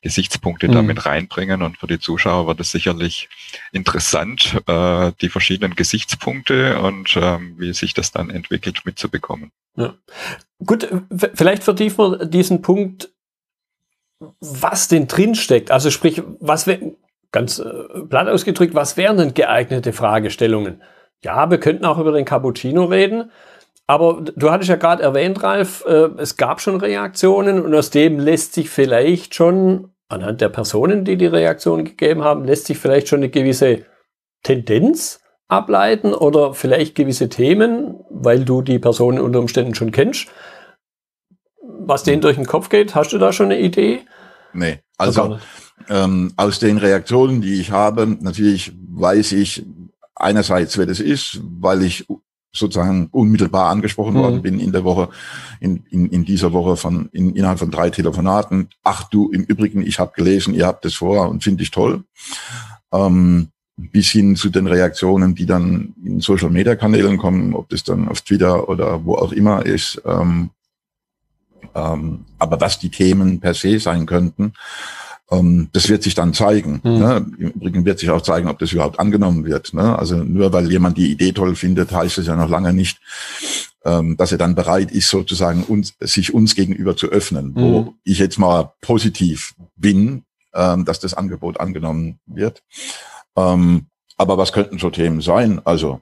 Gesichtspunkte 0.01 0.67
mhm. 0.67 0.74
damit 0.74 1.06
reinbringen. 1.06 1.62
Und 1.62 1.77
für 1.77 1.88
die 1.88 2.00
Zuschauer 2.00 2.48
wird 2.48 2.60
es 2.60 2.72
sicherlich 2.72 3.29
interessant, 3.72 4.62
äh, 4.67 5.12
die 5.22 5.29
verschiedenen 5.29 5.75
Gesichtspunkte 5.75 6.79
und 6.79 7.17
ähm, 7.17 7.56
wie 7.58 7.74
sich 7.74 7.94
das 7.94 8.12
dann 8.12 8.29
entwickelt 8.29 8.82
mitzubekommen. 8.86 9.51
Ja. 9.75 9.96
Gut, 10.65 10.88
vielleicht 11.36 11.63
vertiefen 11.63 11.98
wir 11.98 12.25
diesen 12.25 12.62
Punkt, 12.62 13.10
was 14.39 14.88
denn 14.88 15.08
drinsteckt. 15.08 15.72
Also 15.72 15.91
sprich, 15.91 16.24
was 16.39 16.65
wäre, 16.67 16.96
ganz 17.32 17.60
äh, 17.60 18.01
platt 18.10 18.27
ausgedrückt, 18.27 18.74
was 18.74 18.98
wären 18.98 19.17
denn 19.17 19.34
geeignete 19.34 19.94
Fragestellungen? 19.94 20.82
Ja, 21.24 21.50
wir 21.50 21.60
könnten 21.60 21.86
auch 21.86 21.98
über 21.98 22.12
den 22.12 22.25
Cappuccino 22.25 22.86
reden, 22.86 23.32
aber 23.88 24.22
du 24.36 24.51
hattest 24.51 24.70
ja 24.70 24.75
gerade 24.75 25.01
erwähnt, 25.01 25.41
Ralf, 25.41 25.86
äh, 25.88 26.10
es 26.17 26.36
gab 26.36 26.60
schon 26.60 26.75
Reaktionen 26.75 27.63
und 27.63 27.74
aus 27.74 27.89
dem 27.89 28.20
lässt 28.20 28.53
sich 28.53 28.70
vielleicht 28.70 29.34
schon, 29.34 29.94
anhand 30.10 30.41
der 30.41 30.50
Personen, 30.50 31.06
die 31.06 31.17
die 31.17 31.25
Reaktion 31.25 31.86
gegeben 31.86 32.24
haben, 32.24 32.44
lässt 32.44 32.67
sich 32.67 32.77
vielleicht 32.77 33.08
schon 33.08 33.20
eine 33.20 33.29
gewisse 33.29 33.86
Tendenz 34.44 35.22
ableiten 35.48 36.13
oder 36.13 36.53
vielleicht 36.53 36.96
gewisse 36.96 37.29
Themen, 37.29 37.96
weil 38.10 38.44
du 38.44 38.62
die 38.62 38.79
Personen 38.79 39.20
unter 39.20 39.39
Umständen 39.39 39.74
schon 39.74 39.91
kennst. 39.91 40.27
Was 41.79 42.03
denen 42.03 42.22
durch 42.22 42.36
den 42.36 42.46
Kopf 42.46 42.67
geht, 42.67 42.94
hast 42.94 43.13
du 43.13 43.17
da 43.17 43.32
schon 43.32 43.48
eine 43.48 43.60
Idee? 43.60 44.01
Nee, 44.51 44.79
also 44.98 45.39
ähm, 45.89 46.34
aus 46.36 46.60
den 46.60 46.77
Reaktionen, 46.77 47.39
die 47.39 47.62
ich 47.62 47.72
habe, 47.72 48.06
natürlich 48.20 48.74
weiß 48.89 49.32
ich 49.34 49.65
einerseits, 50.15 50.77
wer 50.77 50.86
das 50.86 51.00
ist, 51.00 51.39
weil 51.44 51.84
ich 51.84 52.06
sozusagen 52.57 53.07
unmittelbar 53.11 53.69
angesprochen 53.69 54.15
mhm. 54.15 54.19
worden 54.19 54.41
bin 54.41 54.59
in 54.59 54.71
der 54.71 54.83
Woche, 54.83 55.09
in, 55.59 55.83
in, 55.89 56.07
in 56.09 56.25
dieser 56.25 56.53
Woche 56.53 56.75
von 56.75 57.09
in, 57.11 57.35
innerhalb 57.35 57.59
von 57.59 57.71
drei 57.71 57.89
Telefonaten. 57.89 58.69
Ach 58.83 59.03
du, 59.09 59.29
im 59.31 59.43
Übrigen, 59.43 59.85
ich 59.85 59.99
habe 59.99 60.13
gelesen, 60.15 60.53
ihr 60.53 60.65
habt 60.65 60.85
es 60.85 60.95
vor 60.95 61.29
und 61.29 61.43
finde 61.43 61.63
ich 61.63 61.71
toll. 61.71 62.03
Ähm, 62.91 63.49
bis 63.77 64.09
hin 64.09 64.35
zu 64.35 64.49
den 64.49 64.65
Reaktionen, 64.65 65.35
die 65.35 65.45
dann 65.45 65.93
in 66.03 66.19
Social 66.19 66.49
Media 66.49 66.75
Kanälen 66.75 67.17
kommen, 67.17 67.53
ob 67.53 67.69
das 67.69 67.83
dann 67.83 68.07
auf 68.07 68.21
Twitter 68.21 68.67
oder 68.69 69.05
wo 69.05 69.15
auch 69.15 69.31
immer 69.31 69.65
ist. 69.65 70.01
Ähm, 70.03 70.49
ähm, 71.75 72.25
aber 72.39 72.59
was 72.59 72.79
die 72.79 72.89
Themen 72.89 73.39
per 73.39 73.53
se 73.53 73.79
sein 73.79 74.07
könnten, 74.07 74.53
das 75.29 75.89
wird 75.89 76.03
sich 76.03 76.15
dann 76.15 76.34
zeigen. 76.34 76.79
Mhm. 76.84 76.91
Ne? 77.00 77.25
Im 77.38 77.50
Übrigen 77.50 77.86
wird 77.86 78.00
sich 78.00 78.10
auch 78.10 78.22
zeigen, 78.22 78.48
ob 78.48 78.60
das 78.60 78.72
überhaupt 78.72 79.00
angenommen 79.00 79.43
wird. 79.43 79.74
Ne? 79.74 79.98
Also 79.98 80.15
nur 80.15 80.53
weil 80.53 80.72
jemand 80.72 80.98
die 80.98 81.12
Idee 81.12 81.34
toll 81.34 81.55
findet, 81.55 81.91
heißt 81.91 82.17
es 82.17 82.27
ja 82.27 82.36
noch 82.38 82.50
lange 82.50 82.72
nicht, 82.72 83.00
ähm, 83.84 84.15
dass 84.15 84.31
er 84.31 84.38
dann 84.38 84.55
bereit 84.55 84.91
ist, 84.91 85.10
sozusagen 85.10 85.63
uns, 85.63 85.96
sich 86.00 86.34
uns 86.34 86.55
gegenüber 86.55 86.96
zu 86.96 87.07
öffnen. 87.07 87.48
Mhm. 87.48 87.55
Wo 87.55 87.93
ich 88.05 88.19
jetzt 88.19 88.39
mal 88.39 88.72
positiv 88.81 89.53
bin, 89.75 90.24
ähm, 90.53 90.86
dass 90.86 91.00
das 91.01 91.13
Angebot 91.13 91.60
angenommen 91.60 92.19
wird. 92.25 92.63
Ähm, 93.36 93.88
aber 94.15 94.38
was 94.38 94.53
könnten 94.53 94.79
so 94.79 94.89
Themen 94.89 95.22
sein? 95.22 95.62
Also 95.65 96.00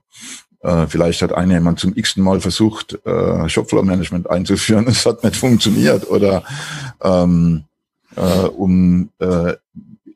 äh, 0.62 0.88
vielleicht 0.88 1.22
hat 1.22 1.34
einer 1.34 1.56
jemand 1.56 1.80
zum 1.80 1.96
x-ten 1.96 2.24
Mal 2.24 2.42
versucht, 2.42 3.00
äh, 3.06 3.50
Shopfloor-Management 3.50 4.30
einzuführen, 4.30 4.88
es 4.90 5.06
hat 5.06 5.24
nicht 5.24 5.36
funktioniert. 5.36 6.10
Oder 6.10 6.44
ähm, 7.04 7.66
äh, 8.16 8.48
um 8.48 9.10
äh, 9.20 9.54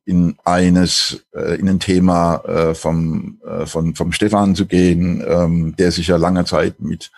in 0.06 0.38
eines 0.44 1.24
äh, 1.36 1.60
in 1.60 1.70
ein 1.70 1.80
Thema 1.80 2.38
äh, 2.46 2.76
vom 2.76 3.40
äh, 3.46 3.66
von 3.66 3.94
vom 3.96 4.12
Stefan 4.12 4.56
zu 4.56 4.66
gehen, 4.66 5.24
ähm, 5.28 5.76
der 5.78 5.92
sich 5.92 6.08
ja 6.08 6.18
lange 6.18 6.46
Zeit 6.46 6.80
mit 6.80 7.12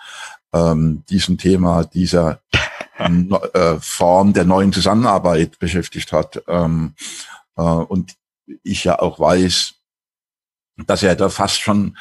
ähm, 0.54 1.04
diesem 1.10 1.38
Thema 1.38 1.86
dieser 1.86 2.42
äh, 2.98 3.76
Form 3.80 4.34
der 4.34 4.46
neuen 4.46 4.74
Zusammenarbeit 4.74 5.58
beschäftigt 5.60 6.12
hat. 6.12 6.44
Ähm, 6.48 6.94
äh, 7.56 7.62
und 7.62 8.16
ich 8.64 8.84
ja 8.84 9.00
auch 9.00 9.20
weiß, 9.20 9.76
dass 10.86 11.04
er 11.04 11.16
da 11.16 11.30
fast 11.30 11.62
schon 11.62 11.98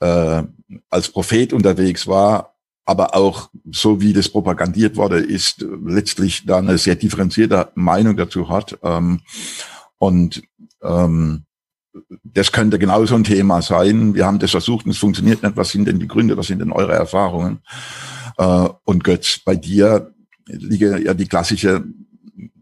äh, 0.00 0.42
als 0.90 1.08
Prophet 1.08 1.52
unterwegs 1.52 2.06
war, 2.06 2.54
aber 2.88 3.14
auch 3.14 3.50
so 3.70 4.00
wie 4.00 4.14
das 4.14 4.30
propagandiert 4.30 4.96
wurde, 4.96 5.18
ist 5.18 5.62
letztlich 5.84 6.46
da 6.46 6.56
eine 6.56 6.78
sehr 6.78 6.94
differenzierte 6.94 7.70
Meinung 7.74 8.16
dazu 8.16 8.48
hat. 8.48 8.78
Ähm, 8.82 9.20
und 9.98 10.42
ähm, 10.82 11.44
das 12.24 12.50
könnte 12.50 12.78
genauso 12.78 13.14
ein 13.14 13.24
Thema 13.24 13.60
sein. 13.60 14.14
Wir 14.14 14.24
haben 14.24 14.38
das 14.38 14.52
versucht 14.52 14.86
und 14.86 14.92
es 14.92 14.98
funktioniert 14.98 15.42
nicht. 15.42 15.54
Was 15.54 15.68
sind 15.68 15.84
denn 15.84 15.98
die 15.98 16.08
Gründe? 16.08 16.38
Was 16.38 16.46
sind 16.46 16.60
denn 16.60 16.72
eure 16.72 16.94
Erfahrungen? 16.94 17.58
Äh, 18.38 18.68
und 18.84 19.04
Götz, 19.04 19.38
bei 19.44 19.54
dir 19.54 20.14
liege 20.46 20.98
ja 21.04 21.12
die 21.12 21.28
klassische, 21.28 21.84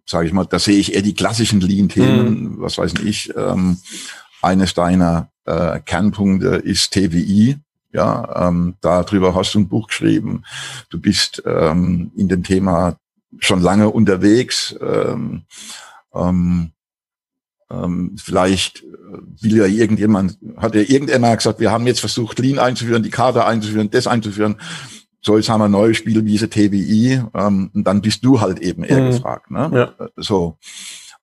sage 0.06 0.26
ich 0.26 0.32
mal, 0.32 0.46
da 0.46 0.58
sehe 0.58 0.78
ich 0.78 0.92
eher 0.92 1.02
die 1.02 1.14
klassischen 1.14 1.60
Lean-Themen, 1.60 2.56
mhm. 2.56 2.60
was 2.60 2.78
weiß 2.78 2.94
ich. 3.04 3.32
Ähm, 3.36 3.78
eines 4.42 4.74
deiner 4.74 5.30
äh, 5.44 5.78
Kernpunkte 5.78 6.56
ist 6.56 6.94
TWI. 6.94 7.58
Ja, 7.96 8.48
ähm, 8.48 8.74
darüber 8.82 9.34
hast 9.34 9.54
du 9.54 9.60
ein 9.60 9.68
Buch 9.68 9.88
geschrieben. 9.88 10.42
Du 10.90 11.00
bist 11.00 11.42
ähm, 11.46 12.12
in 12.14 12.28
dem 12.28 12.42
Thema 12.42 12.98
schon 13.38 13.62
lange 13.62 13.88
unterwegs. 13.88 14.76
Ähm, 14.82 15.44
ähm, 16.14 16.72
ähm, 17.70 18.16
vielleicht 18.22 18.84
will 19.40 19.56
ja 19.56 19.64
irgendjemand, 19.64 20.36
hat 20.58 20.74
ja 20.74 20.82
irgendjemand 20.82 21.38
gesagt, 21.38 21.58
wir 21.58 21.72
haben 21.72 21.86
jetzt 21.86 22.00
versucht, 22.00 22.38
Lean 22.38 22.58
einzuführen, 22.58 23.02
die 23.02 23.08
Karte 23.08 23.46
einzuführen, 23.46 23.90
das 23.90 24.06
einzuführen. 24.06 24.60
So, 25.22 25.38
jetzt 25.38 25.48
haben 25.48 25.62
wir 25.62 25.70
neue 25.70 25.94
Spielwiese 25.94 26.50
TWI 26.50 27.22
ähm, 27.32 27.70
und 27.72 27.84
dann 27.84 28.02
bist 28.02 28.22
du 28.26 28.42
halt 28.42 28.58
eben 28.58 28.84
eher 28.84 29.04
mhm. 29.04 29.12
gefragt. 29.12 29.50
Ne? 29.50 29.70
Ja. 29.98 30.08
So. 30.16 30.58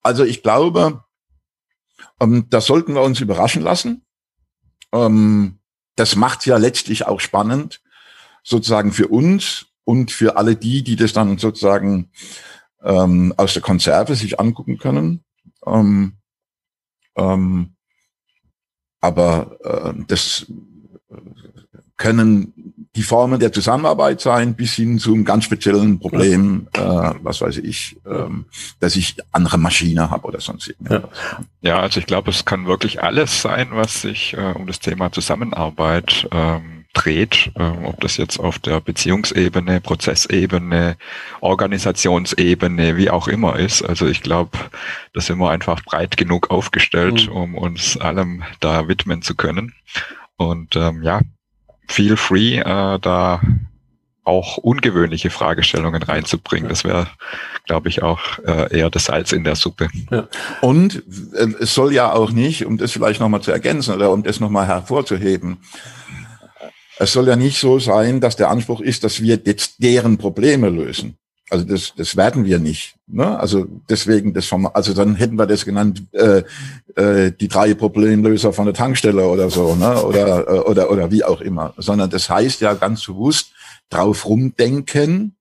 Also 0.02 0.24
ich 0.24 0.42
glaube, 0.42 1.04
ähm, 2.20 2.48
das 2.50 2.66
sollten 2.66 2.96
wir 2.96 3.04
uns 3.04 3.22
überraschen 3.22 3.62
lassen. 3.62 4.02
Ähm, 4.92 5.60
das 5.96 6.16
macht 6.16 6.46
ja 6.46 6.58
letztlich 6.58 7.06
auch 7.06 7.20
spannend, 7.20 7.82
sozusagen 8.44 8.92
für 8.92 9.08
uns 9.08 9.68
und 9.86 10.12
für 10.12 10.38
alle 10.38 10.56
die, 10.56 10.84
die 10.84 10.96
das 10.96 11.14
dann 11.14 11.38
sozusagen 11.38 12.10
ähm, 12.82 13.34
aus 13.38 13.54
der 13.54 13.62
Konserve 13.62 14.16
sich 14.16 14.40
angucken 14.40 14.78
können. 14.78 15.24
Ähm, 15.66 16.18
ähm, 17.16 17.76
aber 19.02 19.58
äh, 19.64 19.94
das 20.08 20.46
können 21.98 22.63
die 22.96 23.02
Formen 23.02 23.40
der 23.40 23.52
Zusammenarbeit 23.52 24.22
sein, 24.22 24.54
bis 24.54 24.74
hin 24.76 25.00
zum 25.00 25.26
ganz 25.26 25.46
speziellen 25.46 26.00
Problem, 26.00 26.68
äh, 26.74 26.80
was 26.80 27.42
weiß 27.42 27.58
ich, 27.58 27.98
ähm, 28.06 28.46
dass 28.80 28.96
ich 28.96 29.18
andere 29.32 29.58
Maschine 29.58 30.12
habe 30.12 30.28
oder 30.28 30.40
sonst 30.40 30.68
irgendwas. 30.68 31.02
Ja. 31.02 31.40
ja, 31.62 31.80
also 31.80 32.00
ich 32.00 32.06
glaube, 32.06 32.30
es 32.30 32.46
kann 32.46 32.68
wirklich 32.68 33.02
alles 33.02 33.42
sein, 33.42 33.70
was 33.72 34.02
sich 34.02 34.34
äh, 34.34 34.54
um 34.54 34.68
das 34.68 34.80
Thema 34.80 35.12
Zusammenarbeit 35.12 36.28
ähm, 36.32 36.84
dreht, 36.94 37.52
äh, 37.56 37.64
ob 37.64 38.00
das 38.02 38.18
jetzt 38.18 38.40
auf 38.40 38.60
der 38.60 38.80
Beziehungsebene, 38.80 39.82
Prozessebene, 39.82 40.96
Organisationsebene, 41.42 42.96
wie 42.96 43.10
auch 43.10 43.28
immer 43.28 43.58
ist. 43.58 43.82
Also 43.82 44.06
ich 44.06 44.22
glaube, 44.22 44.58
da 45.14 45.22
sind 45.22 45.40
wir 45.40 45.50
einfach 45.50 45.84
breit 45.84 46.16
genug 46.16 46.52
aufgestellt, 46.52 47.28
mhm. 47.28 47.36
um 47.36 47.56
uns 47.56 47.98
allem 47.98 48.44
da 48.60 48.88
widmen 48.88 49.24
zu 49.24 49.36
können. 49.36 49.74
Und 50.38 50.76
ähm, 50.76 51.02
ja, 51.04 51.22
feel 51.88 52.18
free, 52.18 52.58
äh, 52.58 53.00
da 53.00 53.42
auch 54.26 54.58
ungewöhnliche 54.58 55.30
Fragestellungen 55.30 56.02
reinzubringen. 56.02 56.70
Das 56.70 56.84
wäre, 56.84 57.08
glaube 57.66 57.90
ich, 57.90 58.04
auch 58.04 58.22
äh, 58.46 58.78
eher 58.78 58.90
das 58.90 59.06
Salz 59.06 59.34
in 59.34 59.44
der 59.44 59.56
Suppe. 59.56 59.90
Ja. 60.12 60.28
Und 60.62 61.04
äh, 61.34 61.48
es 61.60 61.74
soll 61.74 61.94
ja 61.94 62.12
auch 62.14 62.32
nicht, 62.32 62.66
um 62.66 62.78
das 62.78 62.92
vielleicht 62.92 63.20
nochmal 63.20 63.42
zu 63.42 63.52
ergänzen 63.52 63.94
oder 63.94 64.12
um 64.12 64.24
das 64.24 64.40
nochmal 64.40 64.68
hervorzuheben, 64.68 65.58
es 67.00 67.12
soll 67.12 67.28
ja 67.28 67.36
nicht 67.36 67.60
so 67.60 67.80
sein, 67.80 68.22
dass 68.22 68.36
der 68.36 68.50
Anspruch 68.50 68.80
ist, 68.80 69.04
dass 69.04 69.22
wir 69.22 69.40
jetzt 69.44 69.82
deren 69.82 70.18
Probleme 70.18 70.70
lösen. 70.70 71.18
Also 71.54 71.66
das, 71.66 71.94
das 71.96 72.18
werden 72.18 72.46
wir 72.46 72.58
nicht. 72.58 72.96
Ne? 73.06 73.38
Also 73.40 73.68
deswegen 73.88 74.34
das 74.34 74.48
vom, 74.48 74.66
also 74.66 74.92
dann 74.96 75.14
hätten 75.14 75.38
wir 75.38 75.46
das 75.46 75.66
genannt 75.66 76.02
äh, 76.14 76.42
äh, 76.96 77.32
die 77.32 77.48
drei 77.48 77.76
Problemlöser 77.76 78.54
von 78.54 78.66
der 78.66 78.74
Tankstelle 78.74 79.28
oder 79.28 79.52
so, 79.52 79.76
ne? 79.76 80.02
Oder 80.04 80.48
äh, 80.48 80.60
oder 80.62 80.90
oder 80.90 81.12
wie 81.12 81.24
auch 81.24 81.42
immer. 81.42 81.76
Sondern 81.78 82.10
das 82.10 82.28
heißt 82.28 82.62
ja 82.62 82.74
ganz 82.74 83.06
bewusst 83.06 83.54
drauf 83.92 84.26
rumdenken, 84.26 85.36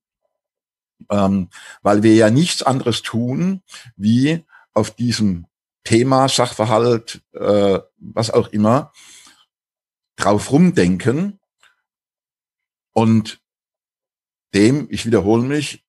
ähm, 1.09 1.47
weil 1.81 2.03
wir 2.03 2.13
ja 2.13 2.29
nichts 2.29 2.61
anderes 2.61 3.01
tun, 3.01 3.63
wie 3.97 4.45
auf 4.75 4.91
diesem 4.91 5.47
Thema, 5.83 6.29
Sachverhalt, 6.29 7.23
äh, 7.33 7.79
was 7.97 8.29
auch 8.29 8.49
immer, 8.49 8.91
drauf 10.15 10.51
rumdenken 10.51 11.39
und 12.91 13.39
dem, 14.53 14.87
ich 14.91 15.07
wiederhole 15.07 15.41
mich, 15.41 15.82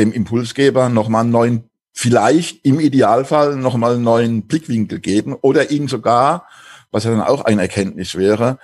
dem 0.00 0.12
Impulsgeber 0.12 0.88
nochmal 0.88 1.22
einen 1.22 1.30
neuen, 1.30 1.70
vielleicht 1.92 2.64
im 2.64 2.80
Idealfall 2.80 3.56
nochmal 3.56 3.94
einen 3.94 4.02
neuen 4.02 4.46
Blickwinkel 4.46 4.98
geben 4.98 5.34
oder 5.34 5.70
ihn 5.70 5.88
sogar, 5.88 6.48
was 6.90 7.04
ja 7.04 7.10
dann 7.10 7.20
auch 7.20 7.44
eine 7.44 7.62
Erkenntnis 7.62 8.14
wäre, 8.14 8.58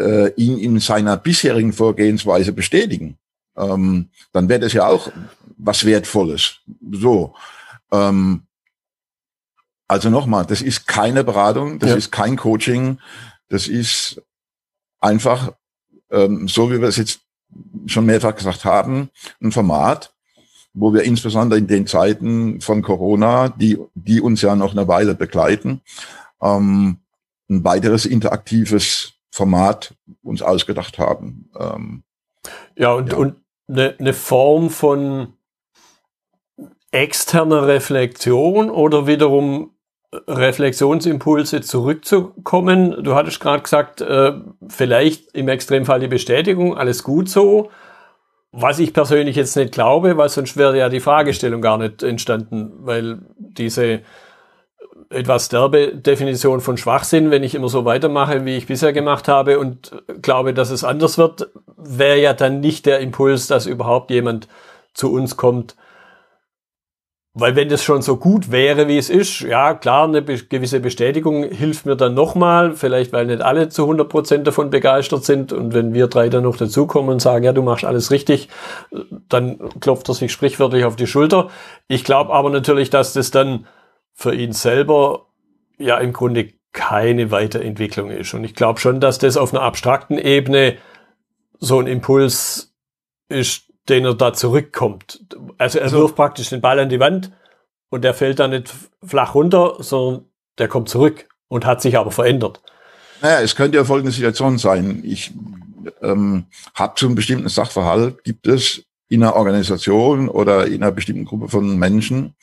äh, 0.00 0.32
ihn 0.34 0.58
in 0.58 0.78
seiner 0.78 1.16
bisherigen 1.16 1.72
Vorgehensweise 1.72 2.52
bestätigen. 2.52 3.18
Ähm, 3.56 4.10
dann 4.32 4.48
wäre 4.48 4.60
das 4.60 4.72
ja 4.72 4.86
auch 4.86 5.10
was 5.56 5.84
Wertvolles. 5.84 6.60
So. 6.92 7.34
Ähm, 7.90 8.42
also 9.88 10.10
nochmal, 10.10 10.46
das 10.46 10.62
ist 10.62 10.86
keine 10.86 11.24
Beratung, 11.24 11.78
das 11.78 11.90
ja. 11.90 11.96
ist 11.96 12.12
kein 12.12 12.36
Coaching, 12.36 13.00
das 13.48 13.66
ist 13.66 14.22
einfach, 15.00 15.54
ähm, 16.10 16.46
so 16.46 16.70
wie 16.70 16.80
wir 16.80 16.88
es 16.88 16.98
jetzt 16.98 17.20
schon 17.86 18.06
mehrfach 18.06 18.34
gesagt 18.34 18.64
haben, 18.64 19.10
ein 19.42 19.52
Format, 19.52 20.12
wo 20.74 20.92
wir 20.92 21.02
insbesondere 21.02 21.58
in 21.58 21.66
den 21.66 21.86
Zeiten 21.86 22.60
von 22.60 22.82
Corona, 22.82 23.48
die, 23.48 23.78
die 23.94 24.20
uns 24.20 24.42
ja 24.42 24.54
noch 24.54 24.72
eine 24.72 24.86
Weile 24.88 25.14
begleiten, 25.14 25.80
ähm, 26.42 26.98
ein 27.48 27.64
weiteres 27.64 28.06
interaktives 28.06 29.14
Format 29.30 29.94
uns 30.22 30.42
ausgedacht 30.42 30.98
haben. 30.98 31.50
Ähm, 31.58 32.02
ja, 32.76 32.92
und, 32.92 33.12
ja. 33.12 33.18
und 33.18 33.36
eine, 33.68 33.96
eine 33.98 34.12
Form 34.12 34.70
von 34.70 35.34
externer 36.90 37.66
Reflexion 37.66 38.70
oder 38.70 39.06
wiederum 39.06 39.72
Reflexionsimpulse 40.12 41.60
zurückzukommen. 41.60 43.02
Du 43.02 43.14
hattest 43.14 43.40
gerade 43.40 43.62
gesagt, 43.62 44.00
äh, 44.00 44.32
vielleicht 44.68 45.34
im 45.34 45.48
Extremfall 45.48 46.00
die 46.00 46.08
Bestätigung, 46.08 46.76
alles 46.76 47.02
gut 47.02 47.28
so. 47.28 47.70
Was 48.50 48.78
ich 48.78 48.94
persönlich 48.94 49.36
jetzt 49.36 49.56
nicht 49.56 49.72
glaube, 49.72 50.16
weil 50.16 50.30
sonst 50.30 50.56
wäre 50.56 50.78
ja 50.78 50.88
die 50.88 51.00
Fragestellung 51.00 51.60
gar 51.60 51.76
nicht 51.76 52.02
entstanden, 52.02 52.72
weil 52.80 53.18
diese 53.36 54.00
etwas 55.10 55.48
derbe 55.48 55.94
Definition 55.94 56.60
von 56.60 56.76
Schwachsinn, 56.76 57.30
wenn 57.30 57.42
ich 57.42 57.54
immer 57.54 57.68
so 57.68 57.84
weitermache, 57.84 58.44
wie 58.44 58.56
ich 58.56 58.66
bisher 58.66 58.92
gemacht 58.92 59.28
habe 59.28 59.58
und 59.58 59.92
glaube, 60.22 60.54
dass 60.54 60.70
es 60.70 60.84
anders 60.84 61.18
wird, 61.18 61.50
wäre 61.76 62.20
ja 62.20 62.32
dann 62.32 62.60
nicht 62.60 62.86
der 62.86 63.00
Impuls, 63.00 63.46
dass 63.46 63.66
überhaupt 63.66 64.10
jemand 64.10 64.48
zu 64.94 65.12
uns 65.12 65.36
kommt. 65.36 65.76
Weil 67.40 67.54
wenn 67.54 67.68
das 67.68 67.84
schon 67.84 68.02
so 68.02 68.16
gut 68.16 68.50
wäre, 68.50 68.88
wie 68.88 68.98
es 68.98 69.08
ist, 69.08 69.40
ja 69.40 69.74
klar, 69.74 70.08
eine 70.08 70.22
gewisse 70.22 70.80
Bestätigung 70.80 71.44
hilft 71.44 71.86
mir 71.86 71.94
dann 71.94 72.14
nochmal, 72.14 72.74
vielleicht 72.74 73.12
weil 73.12 73.26
nicht 73.26 73.42
alle 73.42 73.68
zu 73.68 73.82
100 73.82 74.08
Prozent 74.08 74.46
davon 74.48 74.70
begeistert 74.70 75.24
sind 75.24 75.52
und 75.52 75.72
wenn 75.72 75.94
wir 75.94 76.08
drei 76.08 76.30
dann 76.30 76.42
noch 76.42 76.56
dazukommen 76.56 77.10
und 77.10 77.22
sagen, 77.22 77.44
ja, 77.44 77.52
du 77.52 77.62
machst 77.62 77.84
alles 77.84 78.10
richtig, 78.10 78.48
dann 79.28 79.58
klopft 79.78 80.08
er 80.08 80.14
sich 80.14 80.32
sprichwörtlich 80.32 80.84
auf 80.84 80.96
die 80.96 81.06
Schulter. 81.06 81.48
Ich 81.86 82.02
glaube 82.02 82.32
aber 82.32 82.50
natürlich, 82.50 82.90
dass 82.90 83.12
das 83.12 83.30
dann 83.30 83.66
für 84.14 84.34
ihn 84.34 84.50
selber 84.50 85.26
ja 85.78 85.96
im 85.98 86.12
Grunde 86.12 86.48
keine 86.72 87.30
Weiterentwicklung 87.30 88.10
ist. 88.10 88.34
Und 88.34 88.42
ich 88.42 88.56
glaube 88.56 88.80
schon, 88.80 88.98
dass 88.98 89.18
das 89.18 89.36
auf 89.36 89.54
einer 89.54 89.62
abstrakten 89.62 90.18
Ebene 90.18 90.76
so 91.60 91.78
ein 91.78 91.86
Impuls 91.86 92.74
ist, 93.28 93.67
den 93.88 94.04
er 94.04 94.14
da 94.14 94.32
zurückkommt. 94.32 95.24
Also 95.56 95.78
er 95.78 95.90
wirft 95.92 96.16
praktisch 96.16 96.50
den 96.50 96.60
Ball 96.60 96.78
an 96.78 96.88
die 96.88 97.00
Wand 97.00 97.32
und 97.90 98.04
der 98.04 98.14
fällt 98.14 98.38
dann 98.38 98.50
nicht 98.50 98.72
flach 99.02 99.34
runter, 99.34 99.76
sondern 99.80 100.24
der 100.58 100.68
kommt 100.68 100.88
zurück 100.88 101.28
und 101.48 101.64
hat 101.66 101.82
sich 101.82 101.96
aber 101.96 102.10
verändert. 102.10 102.60
Naja, 103.22 103.40
es 103.40 103.56
könnte 103.56 103.78
ja 103.78 103.84
folgende 103.84 104.12
Situation 104.12 104.58
sein. 104.58 105.02
Ich 105.04 105.32
ähm, 106.02 106.46
habe 106.74 106.94
zu 106.96 107.06
einem 107.06 107.14
bestimmten 107.14 107.48
Sachverhalt, 107.48 108.22
gibt 108.24 108.46
es 108.46 108.84
in 109.08 109.22
einer 109.22 109.36
Organisation 109.36 110.28
oder 110.28 110.66
in 110.66 110.82
einer 110.82 110.92
bestimmten 110.92 111.24
Gruppe 111.24 111.48
von 111.48 111.78
Menschen 111.78 112.34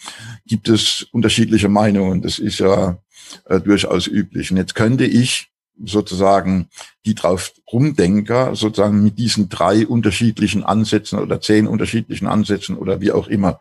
gibt 0.46 0.68
es 0.68 1.08
unterschiedliche 1.12 1.70
Meinungen. 1.70 2.22
Das 2.22 2.40
ist 2.40 2.60
ja 2.60 2.98
äh, 3.46 3.60
durchaus 3.60 4.08
üblich. 4.08 4.52
Und 4.52 4.58
jetzt 4.58 4.74
könnte 4.74 5.06
ich 5.06 5.52
sozusagen 5.84 6.70
die 7.06 7.16
drauf 7.16 7.54
rumdenker, 7.72 8.56
sozusagen 8.56 9.04
mit 9.04 9.18
diesen 9.18 9.50
drei 9.50 9.86
unterschiedlichen 9.86 10.64
Ansätzen 10.64 11.20
oder 11.20 11.42
zehn 11.42 11.68
unterschiedlichen 11.68 12.28
Ansätzen 12.28 12.78
oder 12.78 13.02
wie 13.02 13.12
auch 13.12 13.28
immer 13.28 13.60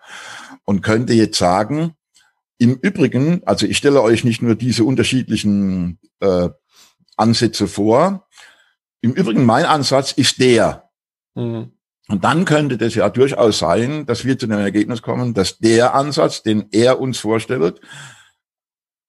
und 0.65 0.83
könnte 0.83 1.13
jetzt 1.13 1.39
sagen, 1.39 1.95
im 2.59 2.77
Übrigen, 2.77 3.43
also 3.45 3.67
ich 3.67 3.77
stelle 3.77 4.03
euch 4.03 4.25
nicht 4.25 4.43
nur 4.43 4.55
diese 4.55 4.85
unterschiedlichen 4.85 5.99
äh, 6.21 6.49
Ansätze 7.17 7.67
vor, 7.67 8.27
im 9.01 9.13
Übrigen 9.13 9.45
mein 9.45 9.65
Ansatz 9.65 10.13
ist 10.13 10.41
der. 10.41 10.91
Mhm. 11.35 11.73
Und 12.09 12.23
dann 12.23 12.45
könnte 12.45 12.77
das 12.79 12.95
ja 12.95 13.09
durchaus 13.09 13.59
sein, 13.59 14.07
dass 14.07 14.25
wir 14.25 14.39
zu 14.39 14.47
dem 14.47 14.59
Ergebnis 14.59 15.03
kommen, 15.03 15.35
dass 15.35 15.59
der 15.59 15.95
Ansatz, 15.95 16.43
den 16.43 16.67
er 16.71 17.01
uns 17.01 17.19
vorstellt, 17.19 17.81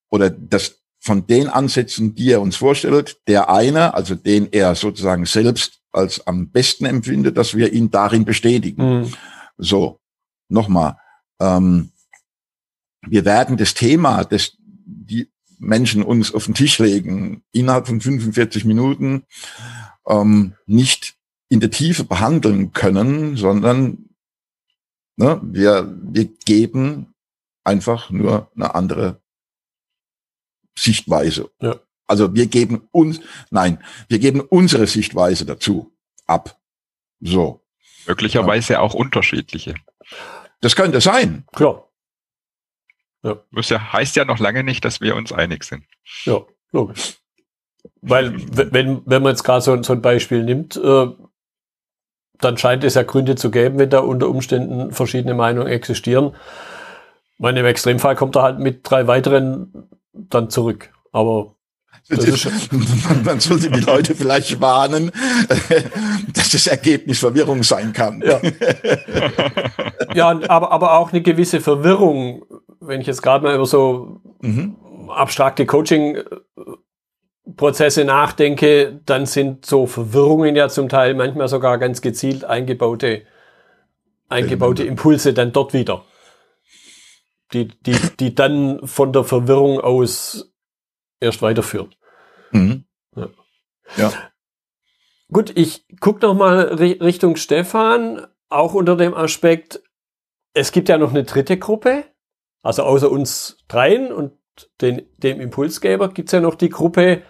oder 0.10 0.30
das 0.30 0.82
von 1.06 1.28
den 1.28 1.48
Ansätzen, 1.48 2.16
die 2.16 2.32
er 2.32 2.42
uns 2.42 2.56
vorstellt, 2.56 3.20
der 3.28 3.50
eine, 3.50 3.94
also 3.94 4.16
den 4.16 4.52
er 4.52 4.74
sozusagen 4.74 5.28
selbst 5.28 5.80
als 5.92 6.26
am 6.26 6.50
besten 6.50 6.86
empfindet, 6.86 7.38
dass 7.38 7.56
wir 7.56 7.72
ihn 7.72 7.92
darin 7.92 8.26
bestätigen. 8.26 9.02
Mhm. 9.02 9.14
So, 9.58 10.00
nochmal. 10.50 10.98
Ähm, 11.40 11.92
wir 13.08 13.24
werden 13.24 13.56
das 13.56 13.76
Thema, 13.76 14.24
das 14.24 14.54
die 14.58 15.30
Menschen 15.60 16.02
uns 16.02 16.34
auf 16.34 16.46
den 16.46 16.56
Tisch 16.56 16.80
legen, 16.80 17.44
innerhalb 17.52 17.86
von 17.86 18.02
45 18.02 18.66
Minuten 18.66 19.26
ähm, 20.08 20.56
nicht 20.66 21.16
in 21.50 21.60
der 21.60 21.70
Tiefe 21.70 22.04
behandeln 22.04 22.74
können, 22.74 23.38
sondern 23.38 24.10
ne, 25.18 25.40
wir, 25.44 25.96
wir 26.02 26.26
geben 26.46 27.14
einfach 27.64 28.10
nur 28.10 28.52
eine 28.56 28.74
andere 28.74 29.22
Sichtweise. 30.78 31.50
Ja. 31.62 31.76
Also 32.08 32.36
wir 32.36 32.48
geben 32.48 32.88
uns, 32.92 33.20
nein, 33.50 33.84
wir 34.08 34.20
geben 34.20 34.42
unsere 34.42 34.88
Sichtweise 34.88 35.46
dazu 35.46 35.92
ab. 36.28 36.58
So. 37.20 37.62
Möglicherweise 38.08 38.74
ja. 38.74 38.80
auch 38.80 38.94
unterschiedliche. 38.94 39.76
Das 40.62 40.76
könnte 40.76 41.02
sein. 41.02 41.46
Klar. 41.54 41.90
Ja. 43.24 43.42
Das 43.52 43.70
ja, 43.70 43.94
heißt 43.94 44.16
ja 44.16 44.26
noch 44.26 44.40
lange 44.40 44.64
nicht, 44.64 44.86
dass 44.86 45.02
wir 45.02 45.16
uns 45.16 45.32
einig 45.32 45.64
sind. 45.64 45.84
Ja, 46.26 46.42
logisch. 46.72 47.18
Weil, 48.02 48.36
wenn, 48.72 49.02
wenn 49.06 49.24
man 49.24 49.32
jetzt 49.32 49.44
gerade 49.44 49.62
so, 49.62 49.82
so 49.82 49.94
ein 49.94 50.02
Beispiel 50.02 50.44
nimmt, 50.44 50.76
äh, 50.76 51.08
dann 52.40 52.58
scheint 52.58 52.84
es 52.84 52.94
ja 52.96 53.04
Gründe 53.04 53.36
zu 53.36 53.50
geben, 53.50 53.80
wenn 53.80 53.90
da 53.90 54.00
unter 54.00 54.30
Umständen 54.30 54.92
verschiedene 54.92 55.34
Meinungen 55.34 55.68
existieren. 55.68 56.36
Meine, 57.38 57.62
im 57.62 57.66
Extremfall 57.66 58.16
kommt 58.16 58.36
er 58.36 58.44
halt 58.44 58.60
mit 58.60 58.90
drei 58.90 59.08
weiteren 59.08 59.90
dann 60.16 60.50
zurück. 60.50 60.92
Aber 61.12 61.56
man 63.26 63.40
sollte 63.40 63.72
die 63.72 63.80
Leute 63.80 64.14
vielleicht 64.14 64.62
warnen, 64.62 65.12
dass 66.34 66.52
das 66.52 66.68
Ergebnis 66.68 67.20
Verwirrung 67.20 67.64
sein 67.64 67.94
kann. 67.94 68.22
Ja, 68.22 68.40
ja 70.14 70.40
aber, 70.48 70.72
aber 70.72 71.00
auch 71.00 71.12
eine 71.12 71.22
gewisse 71.22 71.62
Verwirrung, 71.62 72.46
wenn 72.80 73.02
ich 73.02 73.08
jetzt 73.08 73.24
gerade 73.24 73.44
mal 73.44 73.56
über 73.56 73.66
so 73.66 74.22
mhm. 74.42 74.76
abstrakte 75.10 75.66
Coaching 75.66 76.20
Prozesse 77.58 78.06
nachdenke, 78.06 79.02
dann 79.06 79.26
sind 79.26 79.66
so 79.66 79.88
Verwirrungen 79.88 80.56
ja 80.56 80.70
zum 80.70 80.90
Teil 80.90 81.14
manchmal 81.16 81.48
sogar 81.48 81.78
ganz 81.80 82.02
gezielt 82.02 82.44
eingebaute, 82.44 83.24
eingebaute 84.30 84.84
Impulse 84.84 85.34
dann 85.34 85.54
dort 85.54 85.74
wieder. 85.74 86.04
Die, 87.54 87.68
die, 87.68 87.96
die 88.20 88.36
dann 88.36 88.86
von 88.88 89.14
der 89.14 89.24
Verwirrung 89.24 89.80
aus 89.80 90.52
erst 91.20 91.42
weiterführen. 91.42 91.94
Mhm. 92.52 92.86
Ja. 93.16 93.30
ja. 93.98 94.14
Gut, 95.32 95.52
ich 95.56 95.86
gucke 96.00 96.26
noch 96.26 96.34
mal 96.34 96.60
Richtung 96.62 97.36
Stefan, 97.36 98.26
auch 98.50 98.74
unter 98.74 98.96
dem 98.96 99.14
Aspekt, 99.14 99.82
es 100.54 100.72
gibt 100.72 100.90
ja 100.90 100.98
noch 100.98 101.10
eine 101.10 101.24
dritte 101.24 101.58
Gruppe, 101.58 102.06
also 102.62 102.84
außer 102.84 103.12
uns 103.12 103.58
dreien 103.68 104.12
und 104.12 104.34
den, 104.82 105.06
dem 105.18 105.42
Impulsgeber 105.42 106.10
gibt 106.10 106.30
es 106.30 106.34
ja 106.34 106.40
noch 106.40 106.56
die 106.56 106.70
Gruppe, 106.70 107.24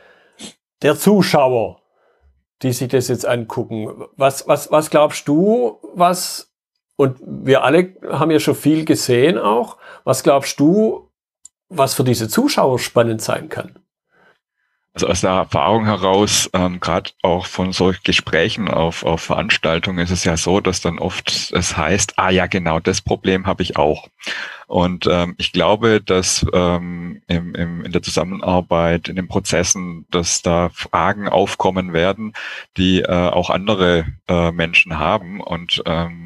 der 0.81 0.95
Zuschauer, 0.95 1.81
die 2.61 2.71
sich 2.71 2.89
das 2.89 3.07
jetzt 3.07 3.25
angucken. 3.25 4.05
Was, 4.15 4.47
was, 4.47 4.71
was 4.71 4.89
glaubst 4.89 5.27
du, 5.27 5.79
was, 5.93 6.54
und 6.95 7.19
wir 7.25 7.63
alle 7.63 7.95
haben 8.09 8.31
ja 8.31 8.39
schon 8.39 8.55
viel 8.55 8.85
gesehen 8.85 9.37
auch, 9.37 9.77
was 10.03 10.23
glaubst 10.23 10.59
du, 10.59 11.09
was 11.69 11.93
für 11.93 12.03
diese 12.03 12.29
Zuschauer 12.29 12.79
spannend 12.79 13.21
sein 13.21 13.49
kann? 13.49 13.79
Also 14.95 15.07
aus 15.07 15.19
der 15.19 15.31
Erfahrung 15.31 15.83
heraus, 15.83 16.49
ähm, 16.53 16.79
gerade 16.79 17.11
auch 17.21 17.47
von 17.47 17.73
solchen 17.73 17.99
Gesprächen 18.05 18.69
auf, 18.69 19.03
auf 19.03 19.23
Veranstaltungen, 19.23 19.99
ist 19.99 20.11
es 20.11 20.23
ja 20.23 20.37
so, 20.37 20.61
dass 20.61 20.79
dann 20.79 20.99
oft 20.99 21.51
es 21.51 21.75
heißt, 21.75 22.13
ah 22.15 22.29
ja, 22.29 22.47
genau, 22.47 22.79
das 22.79 23.01
Problem 23.01 23.45
habe 23.45 23.61
ich 23.61 23.75
auch. 23.75 24.07
Und 24.67 25.05
ähm, 25.11 25.35
ich 25.37 25.51
glaube, 25.51 25.99
dass 25.99 26.45
ähm, 26.53 27.21
im, 27.27 27.55
im, 27.55 27.83
in 27.83 27.91
der 27.91 28.03
Zusammenarbeit, 28.03 29.09
in 29.09 29.17
den 29.17 29.27
Prozessen, 29.27 30.05
dass 30.11 30.41
da 30.41 30.69
Fragen 30.69 31.27
aufkommen 31.27 31.91
werden, 31.91 32.31
die 32.77 33.01
äh, 33.01 33.11
auch 33.11 33.49
andere 33.49 34.05
äh, 34.29 34.53
Menschen 34.53 34.97
haben 34.97 35.41
und 35.41 35.83
ähm, 35.85 36.24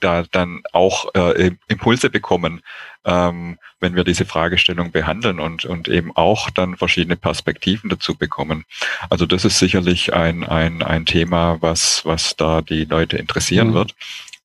da 0.00 0.24
dann 0.30 0.62
auch 0.72 1.14
äh, 1.14 1.52
Impulse 1.68 2.10
bekommen, 2.10 2.62
ähm, 3.04 3.58
wenn 3.80 3.94
wir 3.94 4.04
diese 4.04 4.24
Fragestellung 4.24 4.90
behandeln 4.90 5.40
und, 5.40 5.64
und 5.64 5.88
eben 5.88 6.14
auch 6.16 6.50
dann 6.50 6.76
verschiedene 6.76 7.16
Perspektiven 7.16 7.90
dazu 7.90 8.16
bekommen. 8.16 8.64
Also 9.08 9.26
das 9.26 9.44
ist 9.44 9.58
sicherlich 9.58 10.14
ein, 10.14 10.44
ein, 10.44 10.82
ein 10.82 11.06
Thema, 11.06 11.58
was, 11.60 12.04
was 12.04 12.36
da 12.36 12.60
die 12.60 12.84
Leute 12.84 13.16
interessieren 13.16 13.68
mhm. 13.68 13.74
wird. 13.74 13.94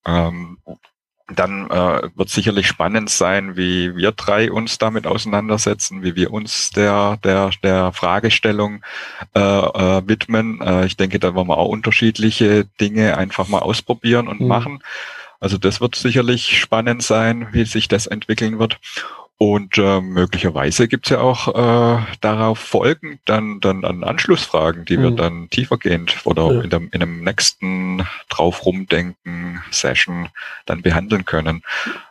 Ähm, 0.05 0.57
dann 1.27 1.69
äh, 1.69 2.09
wird 2.15 2.29
sicherlich 2.29 2.67
spannend 2.67 3.09
sein, 3.09 3.55
wie 3.55 3.95
wir 3.95 4.11
drei 4.11 4.51
uns 4.51 4.77
damit 4.77 5.07
auseinandersetzen, 5.07 6.03
wie 6.03 6.15
wir 6.15 6.31
uns 6.31 6.71
der 6.71 7.17
der 7.23 7.51
der 7.63 7.93
Fragestellung 7.93 8.83
äh, 9.33 9.39
äh, 9.39 10.07
widmen. 10.07 10.61
Äh, 10.61 10.85
ich 10.85 10.97
denke, 10.97 11.19
da 11.19 11.33
wollen 11.33 11.47
wir 11.47 11.57
auch 11.57 11.69
unterschiedliche 11.69 12.65
Dinge 12.79 13.17
einfach 13.17 13.47
mal 13.47 13.59
ausprobieren 13.59 14.27
und 14.27 14.41
mhm. 14.41 14.47
machen. 14.47 14.83
Also 15.43 15.57
das 15.57 15.81
wird 15.81 15.95
sicherlich 15.95 16.57
spannend 16.57 17.03
sein, 17.03 17.49
wie 17.51 17.65
sich 17.65 17.89
das 17.89 18.07
entwickeln 18.07 18.59
wird. 18.59 18.79
Und 19.37 19.77
äh, 19.77 19.99
möglicherweise 19.99 20.87
gibt's 20.87 21.09
ja 21.09 21.19
auch 21.19 21.49
äh, 21.49 22.01
darauf 22.21 22.59
folgend 22.59 23.19
dann, 23.25 23.59
dann 23.59 23.83
an 23.83 24.05
Anschlussfragen, 24.05 24.85
die 24.85 24.95
mhm. 24.95 25.01
wir 25.01 25.11
dann 25.11 25.49
tiefergehend 25.49 26.15
oder 26.23 26.49
ja. 26.49 26.61
in, 26.61 26.69
dem, 26.69 26.89
in 26.93 27.01
einem 27.01 27.23
nächsten 27.25 28.07
drauf 28.29 28.65
rumdenken 28.65 29.61
Session 29.69 30.29
dann 30.65 30.81
behandeln 30.81 31.25
können. 31.25 31.61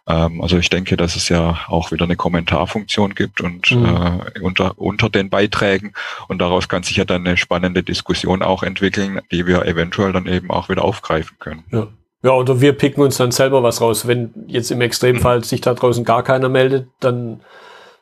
Ähm, 0.06 0.42
also 0.42 0.58
ich 0.58 0.68
denke, 0.68 0.98
dass 0.98 1.16
es 1.16 1.30
ja 1.30 1.60
auch 1.68 1.90
wieder 1.90 2.04
eine 2.04 2.16
Kommentarfunktion 2.16 3.14
gibt 3.14 3.40
und 3.40 3.70
mhm. 3.70 3.86
äh, 3.86 4.40
unter, 4.40 4.78
unter 4.78 5.08
den 5.08 5.30
Beiträgen 5.30 5.94
und 6.28 6.38
daraus 6.38 6.68
kann 6.68 6.82
sich 6.82 6.98
ja 6.98 7.06
dann 7.06 7.26
eine 7.26 7.38
spannende 7.38 7.82
Diskussion 7.82 8.42
auch 8.42 8.62
entwickeln, 8.62 9.22
die 9.30 9.46
wir 9.46 9.64
eventuell 9.64 10.12
dann 10.12 10.26
eben 10.26 10.50
auch 10.50 10.68
wieder 10.68 10.84
aufgreifen 10.84 11.38
können. 11.38 11.64
Ja. 11.70 11.88
Ja, 12.22 12.32
oder 12.32 12.60
wir 12.60 12.72
picken 12.72 13.02
uns 13.02 13.16
dann 13.16 13.32
selber 13.32 13.62
was 13.62 13.80
raus. 13.80 14.06
Wenn 14.06 14.32
jetzt 14.46 14.70
im 14.70 14.80
Extremfall 14.80 15.42
sich 15.44 15.60
da 15.60 15.74
draußen 15.74 16.04
gar 16.04 16.22
keiner 16.22 16.48
meldet, 16.48 16.88
dann 17.00 17.40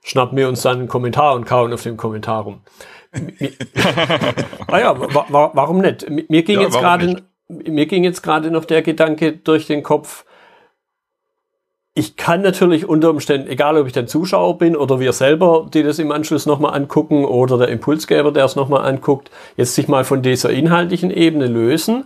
schnappen 0.02 0.36
wir 0.36 0.48
uns 0.48 0.62
dann 0.62 0.78
einen 0.78 0.88
Kommentar 0.88 1.34
und 1.34 1.46
kauen 1.46 1.72
auf 1.72 1.82
dem 1.82 1.96
Kommentar 1.96 2.42
rum. 2.42 2.60
ah 4.68 4.78
ja, 4.78 5.00
wa 5.00 5.26
wa 5.28 5.50
warum 5.54 5.78
nicht? 5.78 6.08
Mir 6.08 6.42
ging 6.42 6.56
ja, 6.56 6.62
jetzt 6.62 6.78
gerade, 6.78 7.22
mir 7.48 7.86
ging 7.86 8.04
jetzt 8.04 8.22
gerade 8.22 8.50
noch 8.50 8.64
der 8.64 8.82
Gedanke 8.82 9.32
durch 9.32 9.66
den 9.66 9.82
Kopf, 9.82 10.24
ich 11.92 12.16
kann 12.16 12.40
natürlich 12.42 12.88
unter 12.88 13.10
Umständen, 13.10 13.48
egal 13.48 13.76
ob 13.76 13.86
ich 13.86 13.92
dann 13.92 14.06
Zuschauer 14.06 14.58
bin 14.58 14.76
oder 14.76 15.00
wir 15.00 15.12
selber, 15.12 15.68
die 15.74 15.82
das 15.82 15.98
im 15.98 16.12
Anschluss 16.12 16.46
nochmal 16.46 16.74
angucken 16.74 17.24
oder 17.24 17.58
der 17.58 17.68
Impulsgeber, 17.68 18.30
der 18.30 18.44
es 18.44 18.54
nochmal 18.54 18.88
anguckt, 18.88 19.30
jetzt 19.56 19.74
sich 19.74 19.88
mal 19.88 20.04
von 20.04 20.22
dieser 20.22 20.50
inhaltlichen 20.50 21.10
Ebene 21.10 21.46
lösen 21.46 22.04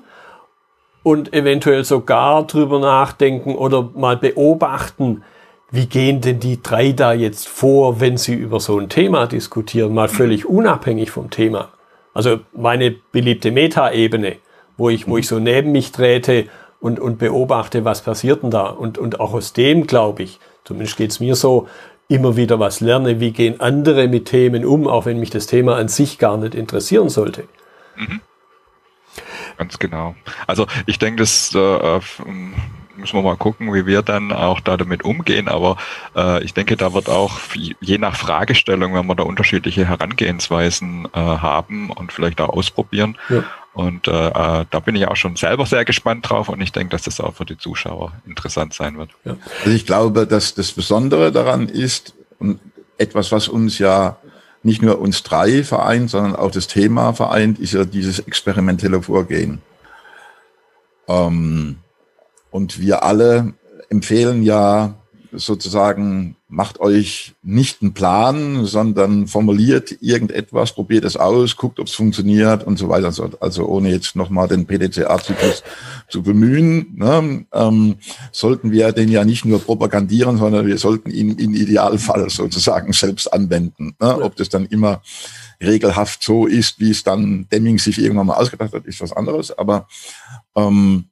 und 1.05 1.33
eventuell 1.33 1.85
sogar 1.85 2.45
drüber 2.49 2.81
nachdenken 2.81 3.55
oder 3.55 3.88
mal 3.95 4.17
beobachten, 4.17 5.23
wie 5.71 5.87
gehen 5.87 6.21
denn 6.21 6.40
die 6.40 6.62
drei 6.62 6.93
da 6.93 7.12
jetzt 7.12 7.47
vor, 7.47 8.01
wenn 8.01 8.17
sie 8.17 8.35
über 8.35 8.59
so 8.59 8.79
ein 8.79 8.88
Thema 8.88 9.27
diskutieren, 9.27 9.95
mal 9.95 10.09
völlig 10.09 10.47
unabhängig 10.47 11.11
vom 11.11 11.31
Thema. 11.31 11.69
Also 12.14 12.40
meine 12.53 12.90
beliebte 12.90 13.51
Metaebene, 13.51 14.37
wo 14.77 14.88
ich, 14.88 15.07
wo 15.07 15.19
ich 15.19 15.29
so 15.29 15.38
neben 15.38 15.73
mich 15.73 15.93
trete 15.93 16.47
und, 16.81 16.99
und 16.99 17.19
beobachte, 17.19 17.85
was 17.85 18.03
passiert 18.03 18.43
denn 18.43 18.51
da. 18.51 18.67
Und, 18.67 18.97
und 18.97 19.21
auch 19.21 19.35
aus 19.35 19.53
dem, 19.53 19.87
glaube 19.87 20.23
ich, 20.23 20.40
zumindest 20.64 20.97
geht's 20.97 21.21
mir 21.21 21.35
so, 21.35 21.69
immer 22.09 22.37
wieder 22.37 22.59
was 22.59 22.81
lerne, 22.81 23.21
wie 23.21 23.33
gehen 23.33 23.61
andere 23.61 24.09
mit 24.09 24.27
Themen 24.27 24.64
um, 24.64 24.87
auch 24.87 25.07
wenn 25.07 25.19
mich 25.19 25.31
das 25.31 25.47
Thema 25.47 25.77
an 25.77 25.88
sich 25.88 26.19
gar 26.19 26.37
nicht 26.37 26.55
interessieren 26.55 27.09
sollte. 27.09 27.45
Mhm. 27.97 28.21
Ganz 29.57 29.79
genau. 29.79 30.14
Also 30.47 30.67
ich 30.87 30.99
denke, 30.99 31.23
das 31.23 31.55
äh, 31.55 32.01
müssen 32.97 33.17
wir 33.17 33.23
mal 33.23 33.37
gucken, 33.37 33.73
wie 33.75 33.87
wir 33.87 34.03
dann 34.03 34.33
auch 34.33 34.61
da 34.61 34.77
damit 34.77 35.05
umgehen. 35.05 35.49
Aber 35.49 35.77
äh, 36.17 36.43
ich 36.45 36.55
denke, 36.55 36.77
da 36.77 36.93
wird 36.95 37.09
auch 37.09 37.38
je 37.81 37.99
nach 37.99 38.17
Fragestellung, 38.17 38.95
wenn 38.95 39.07
wir 39.07 39.14
da 39.14 39.25
unterschiedliche 39.25 39.87
Herangehensweisen 39.87 41.09
äh, 41.12 41.19
haben 41.19 41.90
und 41.90 42.12
vielleicht 42.12 42.40
auch 42.40 42.51
ausprobieren. 42.51 43.17
Ja. 43.29 43.45
Und 43.75 44.07
äh, 44.07 44.29
äh, 44.29 44.64
da 44.71 44.81
bin 44.81 44.95
ich 44.95 45.09
auch 45.09 45.17
schon 45.17 45.35
selber 45.35 45.67
sehr 45.67 45.85
gespannt 45.85 46.31
drauf 46.31 46.49
und 46.49 46.61
ich 46.61 46.71
denke, 46.71 46.90
dass 46.90 47.03
das 47.03 47.21
auch 47.21 47.35
für 47.35 47.45
die 47.45 47.59
Zuschauer 47.59 48.12
interessant 48.25 48.73
sein 48.73 48.97
wird. 48.99 49.11
Ja. 49.25 49.37
Also 49.64 49.75
ich 49.75 49.85
glaube, 49.85 50.29
dass 50.29 50.55
das 50.55 50.71
Besondere 50.71 51.33
daran 51.33 51.69
ist 51.69 52.14
und 52.38 52.61
etwas, 52.99 53.33
was 53.33 53.49
uns 53.49 53.81
ja 53.81 54.17
nicht 54.64 54.83
nur 54.83 54.98
uns 54.98 55.22
drei 55.22 55.62
vereint, 55.62 56.11
sondern 56.11 56.35
auch 56.35 56.50
das 56.50 56.66
Thema 56.66 57.12
vereint, 57.12 57.59
ist 57.59 57.74
ja 57.74 57.85
dieses 57.85 58.18
experimentelle 58.18 59.03
Vorgehen. 59.03 59.61
Ähm, 61.07 61.77
und 62.50 62.81
wir 62.81 63.03
alle 63.03 63.53
empfehlen 63.90 64.42
ja 64.42 64.94
sozusagen, 65.33 66.37
macht 66.55 66.79
euch 66.79 67.35
nicht 67.43 67.83
einen 67.83 67.95
Plan, 67.95 68.64
sondern 68.64 69.27
formuliert 69.27 69.97
irgendetwas, 70.01 70.73
probiert 70.73 71.05
es 71.05 71.17
aus, 71.17 71.57
guckt, 71.57 71.81
ob 71.81 71.88
es 71.88 71.95
funktioniert 71.95 72.64
und 72.64 72.79
so 72.79 72.88
weiter. 72.88 73.12
Also 73.40 73.67
ohne 73.67 73.90
jetzt 73.90 74.14
nochmal 74.14 74.47
den 74.47 74.64
PDCA-Zyklus 74.64 75.64
zu 76.09 76.23
bemühen, 76.23 76.95
ne, 76.95 77.45
ähm, 77.53 77.97
sollten 78.31 78.71
wir 78.71 78.93
den 78.93 79.09
ja 79.09 79.25
nicht 79.25 79.45
nur 79.45 79.61
propagandieren, 79.61 80.38
sondern 80.38 80.67
wir 80.67 80.79
sollten 80.79 81.11
ihn 81.11 81.37
im 81.38 81.55
Idealfall 81.55 82.31
sozusagen 82.31 82.93
selbst 82.93 83.33
anwenden. 83.33 83.97
Ne? 84.01 84.23
Ob 84.23 84.37
das 84.37 84.49
dann 84.49 84.67
immer 84.67 85.03
regelhaft 85.61 86.23
so 86.23 86.47
ist, 86.47 86.79
wie 86.79 86.90
es 86.90 87.03
dann 87.03 87.49
Deming 87.51 87.81
sich 87.81 87.99
irgendwann 87.99 88.29
mal 88.29 88.37
ausgedacht 88.37 88.73
hat, 88.73 88.87
ist 88.87 89.01
was 89.01 89.12
anderes. 89.12 89.59
Aber 89.59 89.88
ähm, 90.55 91.07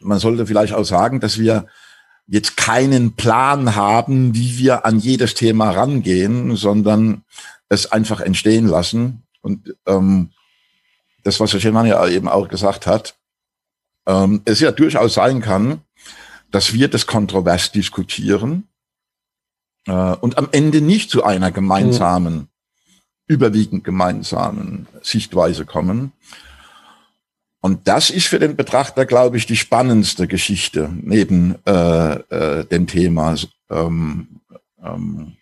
man 0.00 0.18
sollte 0.18 0.46
vielleicht 0.46 0.72
auch 0.72 0.84
sagen, 0.84 1.20
dass 1.20 1.38
wir 1.38 1.66
jetzt 2.30 2.56
keinen 2.56 3.16
Plan 3.16 3.74
haben, 3.74 4.36
wie 4.36 4.56
wir 4.56 4.86
an 4.86 5.00
jedes 5.00 5.34
Thema 5.34 5.70
rangehen, 5.70 6.54
sondern 6.54 7.24
es 7.68 7.90
einfach 7.90 8.20
entstehen 8.20 8.68
lassen. 8.68 9.24
Und 9.42 9.74
ähm, 9.86 10.30
das, 11.24 11.40
was 11.40 11.52
Herr 11.52 11.60
Schillmann 11.60 11.86
ja 11.86 12.06
eben 12.06 12.28
auch 12.28 12.46
gesagt 12.46 12.86
hat, 12.86 13.16
ähm, 14.06 14.42
es 14.44 14.60
ja 14.60 14.70
durchaus 14.70 15.14
sein 15.14 15.40
kann, 15.40 15.80
dass 16.52 16.72
wir 16.72 16.86
das 16.86 17.08
kontrovers 17.08 17.72
diskutieren 17.72 18.68
äh, 19.86 19.92
und 19.92 20.38
am 20.38 20.48
Ende 20.52 20.80
nicht 20.80 21.10
zu 21.10 21.24
einer 21.24 21.50
gemeinsamen, 21.50 22.34
mhm. 22.34 22.48
überwiegend 23.26 23.82
gemeinsamen 23.82 24.86
Sichtweise 25.02 25.66
kommen. 25.66 26.12
Und 27.60 27.86
das 27.88 28.10
ist 28.10 28.26
für 28.26 28.38
den 28.38 28.56
Betrachter, 28.56 29.04
glaube 29.04 29.36
ich, 29.36 29.46
die 29.46 29.56
spannendste 29.56 30.26
Geschichte 30.26 30.90
neben 31.02 31.56
äh, 31.66 32.14
äh, 32.14 32.64
dem 32.64 32.86
Thema 32.86 33.36
ähm, 33.70 34.40
ähm, 34.82 35.36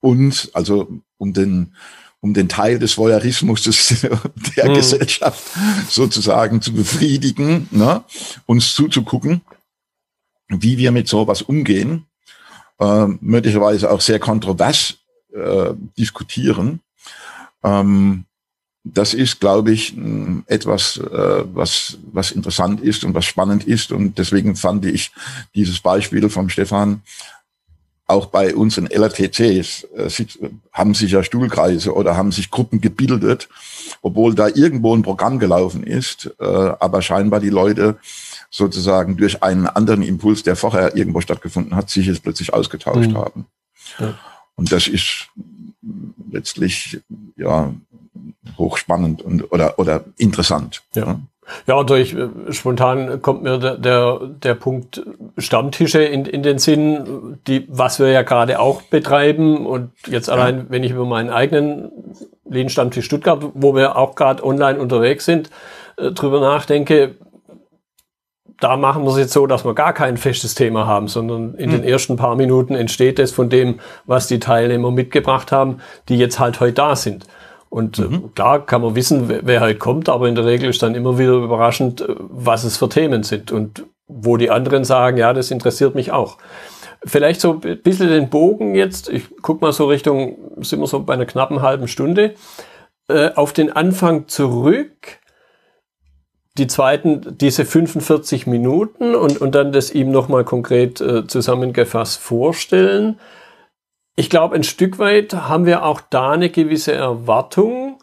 uns, 0.00 0.54
also 0.54 1.00
um 1.16 1.32
den 1.32 1.74
um 2.20 2.34
den 2.34 2.48
Teil 2.48 2.78
des 2.78 2.98
Voyeurismus 2.98 3.62
des, 3.62 4.00
der 4.56 4.68
mhm. 4.68 4.74
Gesellschaft 4.74 5.42
sozusagen 5.88 6.60
zu 6.60 6.72
befriedigen, 6.72 7.68
ne? 7.70 8.02
uns 8.46 8.74
zuzugucken, 8.74 9.42
wie 10.48 10.78
wir 10.78 10.90
mit 10.90 11.08
sowas 11.08 11.42
umgehen, 11.42 12.06
äh, 12.80 13.06
möglicherweise 13.20 13.90
auch 13.90 14.00
sehr 14.00 14.18
kontrovers 14.18 14.98
äh, 15.32 15.74
diskutieren. 15.96 16.80
Ähm, 17.62 18.24
das 18.94 19.14
ist, 19.14 19.40
glaube 19.40 19.72
ich, 19.72 19.94
etwas, 20.46 20.96
äh, 20.98 21.44
was, 21.54 21.98
was 22.12 22.30
interessant 22.30 22.80
ist 22.80 23.04
und 23.04 23.14
was 23.14 23.24
spannend 23.24 23.64
ist. 23.64 23.92
Und 23.92 24.18
deswegen 24.18 24.56
fand 24.56 24.84
ich 24.84 25.10
dieses 25.54 25.80
Beispiel 25.80 26.28
vom 26.28 26.48
Stefan 26.48 27.02
auch 28.08 28.26
bei 28.26 28.54
unseren 28.54 28.86
LRTCs 28.86 29.84
äh, 29.94 30.10
haben 30.72 30.94
sich 30.94 31.12
ja 31.12 31.22
Stuhlkreise 31.22 31.94
oder 31.94 32.16
haben 32.16 32.32
sich 32.32 32.50
Gruppen 32.50 32.80
gebildet, 32.80 33.48
obwohl 34.00 34.34
da 34.34 34.48
irgendwo 34.48 34.96
ein 34.96 35.02
Programm 35.02 35.38
gelaufen 35.38 35.82
ist, 35.82 36.34
äh, 36.40 36.44
aber 36.44 37.02
scheinbar 37.02 37.40
die 37.40 37.50
Leute 37.50 37.98
sozusagen 38.50 39.18
durch 39.18 39.42
einen 39.42 39.66
anderen 39.66 40.02
Impuls, 40.02 40.42
der 40.42 40.56
vorher 40.56 40.96
irgendwo 40.96 41.20
stattgefunden 41.20 41.76
hat, 41.76 41.90
sich 41.90 42.06
jetzt 42.06 42.22
plötzlich 42.22 42.54
ausgetauscht 42.54 43.10
mhm. 43.10 43.18
haben. 43.18 43.46
Ja. 43.98 44.18
Und 44.54 44.72
das 44.72 44.88
ist 44.88 45.28
letztlich 46.30 47.00
ja 47.36 47.74
hochspannend 48.56 49.22
und 49.22 49.52
oder 49.52 49.78
oder 49.78 50.04
interessant. 50.16 50.82
Ja. 50.94 51.18
Ja, 51.66 51.76
und 51.76 51.90
durch 51.90 52.14
äh, 52.14 52.28
spontan 52.50 53.22
kommt 53.22 53.42
mir 53.42 53.58
der, 53.58 53.76
der, 53.76 54.20
der 54.42 54.54
Punkt 54.54 55.02
Stammtische 55.38 56.02
in, 56.02 56.26
in 56.26 56.42
den 56.42 56.58
Sinn, 56.58 57.38
die, 57.46 57.66
was 57.68 57.98
wir 57.98 58.08
ja 58.08 58.22
gerade 58.22 58.60
auch 58.60 58.82
betreiben. 58.82 59.66
Und 59.66 59.90
jetzt 60.06 60.28
allein, 60.28 60.66
wenn 60.68 60.84
ich 60.84 60.92
über 60.92 61.06
meinen 61.06 61.30
eigenen 61.30 61.90
Lean 62.44 62.68
Stammtisch 62.68 63.06
Stuttgart, 63.06 63.42
wo 63.54 63.74
wir 63.74 63.96
auch 63.96 64.14
gerade 64.14 64.44
online 64.44 64.78
unterwegs 64.78 65.24
sind, 65.24 65.50
äh, 65.96 66.10
drüber 66.10 66.40
nachdenke, 66.40 67.14
da 68.60 68.76
machen 68.76 69.04
wir 69.04 69.10
es 69.12 69.18
jetzt 69.18 69.32
so, 69.32 69.46
dass 69.46 69.64
wir 69.64 69.74
gar 69.74 69.92
kein 69.92 70.16
festes 70.16 70.54
Thema 70.54 70.86
haben, 70.86 71.06
sondern 71.06 71.54
in 71.54 71.70
hm. 71.70 71.80
den 71.80 71.88
ersten 71.88 72.16
paar 72.16 72.34
Minuten 72.34 72.74
entsteht 72.74 73.18
es 73.18 73.30
von 73.30 73.48
dem, 73.48 73.78
was 74.04 74.26
die 74.26 74.40
Teilnehmer 74.40 74.90
mitgebracht 74.90 75.52
haben, 75.52 75.78
die 76.08 76.18
jetzt 76.18 76.40
halt 76.40 76.58
heute 76.58 76.72
da 76.72 76.96
sind. 76.96 77.26
Und 77.70 77.98
äh, 77.98 78.02
mhm. 78.02 78.34
klar 78.34 78.64
kann 78.64 78.82
man 78.82 78.94
wissen, 78.94 79.28
wer, 79.28 79.60
halt 79.60 79.78
kommt, 79.78 80.08
aber 80.08 80.28
in 80.28 80.34
der 80.34 80.46
Regel 80.46 80.70
ist 80.70 80.82
dann 80.82 80.94
immer 80.94 81.18
wieder 81.18 81.32
überraschend, 81.32 82.00
äh, 82.00 82.14
was 82.18 82.64
es 82.64 82.76
für 82.76 82.88
Themen 82.88 83.22
sind 83.22 83.52
und 83.52 83.84
wo 84.06 84.36
die 84.36 84.50
anderen 84.50 84.84
sagen, 84.84 85.18
ja, 85.18 85.32
das 85.34 85.50
interessiert 85.50 85.94
mich 85.94 86.12
auch. 86.12 86.38
Vielleicht 87.04 87.40
so 87.40 87.60
ein 87.62 87.82
bisschen 87.82 88.08
den 88.08 88.30
Bogen 88.30 88.74
jetzt, 88.74 89.08
ich 89.08 89.24
guck 89.42 89.60
mal 89.60 89.72
so 89.72 89.86
Richtung, 89.86 90.38
sind 90.62 90.80
wir 90.80 90.86
so 90.86 91.00
bei 91.00 91.14
einer 91.14 91.26
knappen 91.26 91.62
halben 91.62 91.88
Stunde, 91.88 92.34
äh, 93.08 93.30
auf 93.34 93.52
den 93.52 93.70
Anfang 93.70 94.28
zurück. 94.28 95.18
Die 96.56 96.66
zweiten, 96.66 97.36
diese 97.38 97.64
45 97.64 98.48
Minuten 98.48 99.14
und, 99.14 99.40
und 99.40 99.54
dann 99.54 99.70
das 99.70 99.92
ihm 99.92 100.10
nochmal 100.10 100.44
konkret 100.44 101.00
äh, 101.00 101.24
zusammengefasst 101.26 102.20
vorstellen. 102.20 103.20
Ich 104.18 104.30
glaube, 104.30 104.56
ein 104.56 104.64
Stück 104.64 104.98
weit 104.98 105.32
haben 105.32 105.64
wir 105.64 105.84
auch 105.84 106.00
da 106.00 106.32
eine 106.32 106.50
gewisse 106.50 106.92
Erwartung 106.92 108.00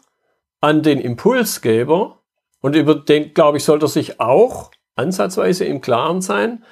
an 0.62 0.82
den 0.82 0.98
Impulsgeber. 0.98 2.20
Und 2.62 2.74
über 2.74 2.94
den, 2.94 3.34
glaube 3.34 3.58
ich, 3.58 3.64
sollte 3.64 3.86
sich 3.86 4.18
auch 4.18 4.70
ansatzweise 4.94 5.66
im 5.66 5.82
Klaren 5.82 6.22
sein, 6.22 6.64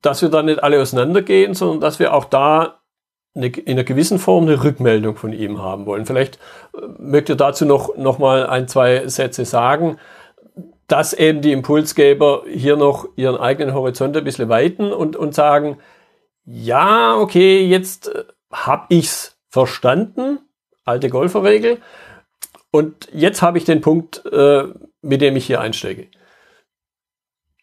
dass 0.00 0.22
wir 0.22 0.30
da 0.30 0.42
nicht 0.42 0.62
alle 0.62 0.80
auseinandergehen, 0.80 1.52
sondern 1.52 1.80
dass 1.80 1.98
wir 1.98 2.14
auch 2.14 2.24
da 2.24 2.80
eine, 3.34 3.48
in 3.48 3.72
einer 3.72 3.84
gewissen 3.84 4.18
Form 4.18 4.44
eine 4.44 4.64
Rückmeldung 4.64 5.16
von 5.16 5.34
ihm 5.34 5.60
haben 5.60 5.84
wollen. 5.84 6.06
Vielleicht 6.06 6.36
äh, 6.72 6.86
möchte 6.98 7.36
dazu 7.36 7.66
noch, 7.66 7.94
noch 7.98 8.18
mal 8.18 8.46
ein, 8.46 8.66
zwei 8.66 9.06
Sätze 9.08 9.44
sagen, 9.44 9.98
dass 10.86 11.12
eben 11.12 11.42
die 11.42 11.52
Impulsgeber 11.52 12.44
hier 12.48 12.78
noch 12.78 13.08
ihren 13.16 13.36
eigenen 13.36 13.74
Horizont 13.74 14.16
ein 14.16 14.24
bisschen 14.24 14.48
weiten 14.48 14.90
und, 14.90 15.16
und 15.16 15.34
sagen, 15.34 15.76
ja, 16.46 17.16
okay, 17.18 17.66
jetzt 17.66 18.08
äh, 18.08 18.24
habe 18.54 18.86
ich's 18.88 19.36
verstanden, 19.48 20.38
alte 20.84 21.10
Golferregel. 21.10 21.82
Und 22.70 23.08
jetzt 23.12 23.42
habe 23.42 23.58
ich 23.58 23.64
den 23.64 23.80
Punkt, 23.80 24.24
äh, 24.26 24.64
mit 25.02 25.20
dem 25.20 25.36
ich 25.36 25.46
hier 25.46 25.60
einsteige. 25.60 26.08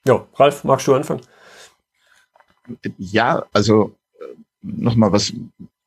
Ja, 0.05 0.25
Ralf, 0.35 0.63
magst 0.63 0.87
du 0.87 0.95
anfangen? 0.95 1.21
Ja, 2.97 3.45
also 3.51 3.95
äh, 4.19 4.25
nochmal 4.61 5.11
was, 5.11 5.33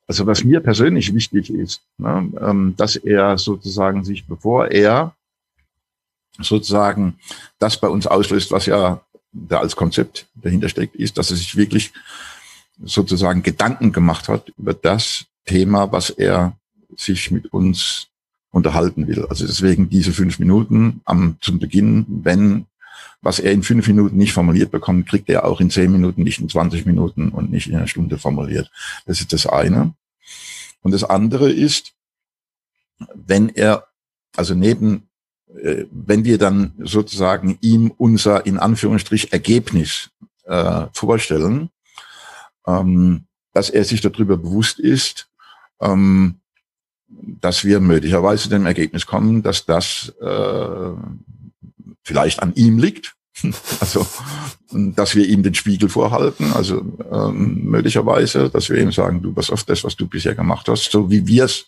also 0.07 0.27
was 0.27 0.43
mir 0.43 0.59
persönlich 0.59 1.13
wichtig 1.13 1.49
ist, 1.49 1.81
ne, 1.97 2.31
ähm, 2.39 2.75
dass 2.77 2.95
er 2.95 3.37
sozusagen 3.37 4.03
sich, 4.03 4.27
bevor 4.27 4.69
er 4.71 5.15
sozusagen 6.39 7.17
das 7.59 7.79
bei 7.79 7.87
uns 7.87 8.07
auslöst, 8.07 8.51
was 8.51 8.65
ja 8.65 9.01
da 9.31 9.59
als 9.59 9.75
Konzept 9.75 10.27
dahinter 10.35 10.69
steckt, 10.69 10.95
ist, 10.95 11.17
dass 11.17 11.31
er 11.31 11.37
sich 11.37 11.55
wirklich 11.55 11.93
sozusagen 12.83 13.43
Gedanken 13.43 13.91
gemacht 13.91 14.27
hat 14.27 14.51
über 14.57 14.73
das 14.73 15.25
Thema, 15.45 15.91
was 15.91 16.09
er 16.09 16.57
sich 16.95 17.31
mit 17.31 17.53
uns 17.53 18.07
unterhalten 18.51 19.07
will. 19.07 19.25
Also 19.27 19.45
deswegen 19.45 19.89
diese 19.89 20.13
fünf 20.13 20.39
Minuten 20.39 21.01
am, 21.05 21.37
zum 21.41 21.59
Beginn, 21.59 22.05
wenn 22.07 22.65
was 23.25 23.39
er 23.39 23.51
in 23.51 23.63
fünf 23.63 23.87
Minuten 23.87 24.17
nicht 24.17 24.33
formuliert 24.33 24.69
bekommt, 24.69 25.09
kriegt 25.09 25.29
er 25.29 25.45
auch 25.45 25.59
in 25.59 25.71
zehn 25.71 25.91
Minuten, 25.91 26.21
nicht 26.21 26.39
in 26.39 26.47
20 26.47 26.85
Minuten 26.85 27.29
und 27.29 27.49
nicht 27.51 27.67
in 27.67 27.75
einer 27.75 27.87
Stunde 27.87 28.19
formuliert. 28.19 28.69
Das 29.07 29.19
ist 29.19 29.33
das 29.33 29.47
eine. 29.47 29.95
Und 30.81 30.91
das 30.91 31.03
andere 31.03 31.51
ist, 31.51 31.93
wenn 33.15 33.49
er, 33.49 33.87
also 34.35 34.53
neben, 34.53 35.07
äh, 35.59 35.85
wenn 35.89 36.23
wir 36.23 36.37
dann 36.37 36.73
sozusagen 36.77 37.57
ihm 37.61 37.91
unser 37.97 38.45
in 38.45 38.59
Anführungsstrich 38.59 39.33
Ergebnis 39.33 40.11
äh, 40.43 40.85
vorstellen, 40.93 41.71
ähm, 42.67 43.25
dass 43.53 43.69
er 43.69 43.83
sich 43.83 44.01
darüber 44.01 44.37
bewusst 44.37 44.79
ist, 44.79 45.29
ähm, 45.81 46.35
dass 47.07 47.63
wir 47.63 47.79
möglicherweise 47.79 48.49
dem 48.49 48.65
Ergebnis 48.65 49.05
kommen, 49.05 49.43
dass 49.43 49.65
das 49.65 50.13
äh, 50.21 50.89
vielleicht 52.03 52.41
an 52.41 52.53
ihm 52.55 52.77
liegt. 52.77 53.15
Also, 53.81 54.07
dass 54.71 55.13
wir 55.15 55.27
ihm 55.27 55.43
den 55.43 55.53
Spiegel 55.53 55.89
vorhalten, 55.89 56.53
also 56.53 56.81
ähm, 57.11 57.65
möglicherweise, 57.65 58.49
dass 58.49 58.69
wir 58.69 58.79
ihm 58.79 58.93
sagen, 58.93 59.21
du 59.21 59.33
pass 59.33 59.49
auf 59.49 59.63
das, 59.65 59.83
was 59.83 59.95
du 59.95 60.07
bisher 60.07 60.35
gemacht 60.35 60.67
hast, 60.69 60.89
so 60.89 61.11
wie 61.11 61.27
wir 61.27 61.43
es 61.43 61.65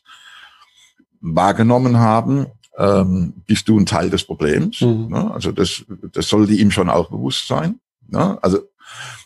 wahrgenommen 1.19 1.97
haben, 1.97 2.47
ähm, 2.77 3.33
bist 3.45 3.67
du 3.67 3.77
ein 3.79 3.86
Teil 3.86 4.10
des 4.10 4.23
Problems. 4.23 4.81
Mhm. 4.81 5.07
Ne? 5.10 5.31
Also 5.31 5.51
das, 5.51 5.83
das 6.13 6.29
sollte 6.29 6.53
ihm 6.53 6.71
schon 6.71 6.89
auch 6.89 7.10
bewusst 7.10 7.47
sein. 7.47 7.79
Ne? 8.07 8.38
Also 8.41 8.60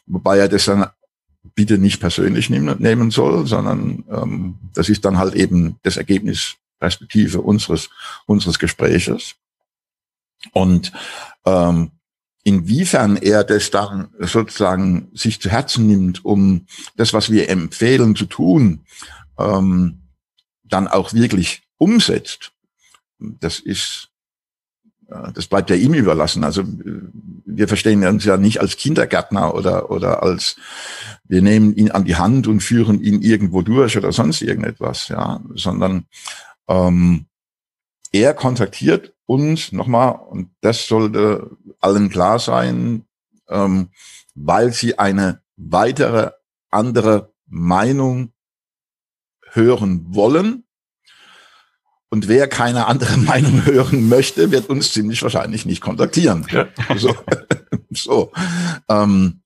wobei 0.08 0.40
er 0.40 0.50
das 0.50 0.66
dann 0.66 0.88
bitte 1.44 1.78
nicht 1.78 2.00
persönlich 2.00 2.50
nehmen, 2.50 2.82
nehmen 2.82 3.12
soll, 3.12 3.48
sondern 3.48 4.04
ähm, 4.10 4.60
das 4.74 4.90
ist 4.90 5.06
dann 5.06 5.18
halt 5.18 5.36
eben 5.36 5.78
das 5.84 5.98
Ergebnis 5.98 6.56
Perspektive 6.80 7.42
unseres 7.42 7.90
unseres 8.26 8.58
Gespräches. 8.60 9.36
Und 10.52 10.92
ähm, 11.46 11.92
inwiefern 12.44 13.18
er 13.18 13.44
das 13.44 13.70
dann 13.72 14.10
sozusagen 14.20 15.10
sich 15.14 15.40
zu 15.40 15.50
Herzen 15.50 15.88
nimmt, 15.88 16.26
um 16.26 16.66
das, 16.96 17.14
was 17.14 17.30
wir 17.32 17.50
empfehlen 17.50 18.16
zu 18.16 18.26
tun, 18.26 18.86
ähm, 19.38 20.02
dann 20.64 20.88
auch 20.88 21.14
wirklich 21.14 21.62
umsetzt, 21.78 22.52
das 23.20 23.60
ist, 23.60 24.10
das 25.34 25.48
bleibt 25.48 25.70
ja 25.70 25.76
ihm 25.76 25.94
überlassen. 25.94 26.44
Also 26.44 26.64
wir 27.46 27.68
verstehen 27.68 28.06
uns 28.06 28.26
ja 28.26 28.38
nicht 28.38 28.62
als 28.62 28.78
Kindergärtner 28.78 29.54
oder, 29.54 29.92
oder 29.92 30.24
als, 30.24 30.56
wir 31.28 31.42
nehmen 31.42 31.76
ihn 31.76 31.92
an 31.92 32.06
die 32.06 32.16
Hand 32.16 32.48
und 32.48 32.62
führen 32.62 33.02
ihn 33.02 33.22
irgendwo 33.22 33.62
durch 33.62 33.98
oder 33.98 34.12
sonst 34.12 34.42
irgendetwas, 34.42 35.10
ja, 35.10 35.42
sondern 35.56 36.06
ähm, 36.68 37.26
er 38.12 38.34
kontaktiert 38.34 39.14
uns 39.26 39.72
nochmal, 39.72 40.16
und 40.16 40.52
das 40.62 40.88
sollte 40.88 41.52
allen 41.80 42.10
klar 42.10 42.40
sein, 42.40 43.06
ähm, 43.50 43.90
weil 44.36 44.74
sie 44.74 45.00
eine 45.00 45.42
weitere 45.56 46.32
andere 46.70 47.34
Meinung 47.48 48.34
hören 49.52 50.06
wollen. 50.10 50.64
Und 52.12 52.28
wer 52.28 52.48
keine 52.48 52.88
andere 52.88 53.18
Meinung 53.18 53.66
hören 53.66 54.08
möchte, 54.10 54.52
wird 54.52 54.70
uns 54.70 54.94
ziemlich 54.94 55.24
wahrscheinlich 55.24 55.66
nicht 55.66 55.82
kontaktieren. 55.82 56.46
Ja. 56.52 56.68
So, 56.98 57.16
so. 57.90 58.32
Ähm, 58.90 59.42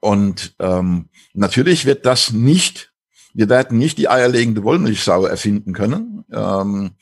und 0.00 0.54
ähm, 0.58 1.08
natürlich 1.34 1.86
wird 1.86 2.04
das 2.06 2.32
nicht, 2.32 2.92
wir 3.34 3.48
werden 3.48 3.78
nicht 3.78 3.98
die 3.98 4.08
eierlegende 4.08 4.64
Wollmilchsau 4.64 5.26
erfinden 5.26 5.72
können. 5.72 6.24
Ähm, 6.32 6.96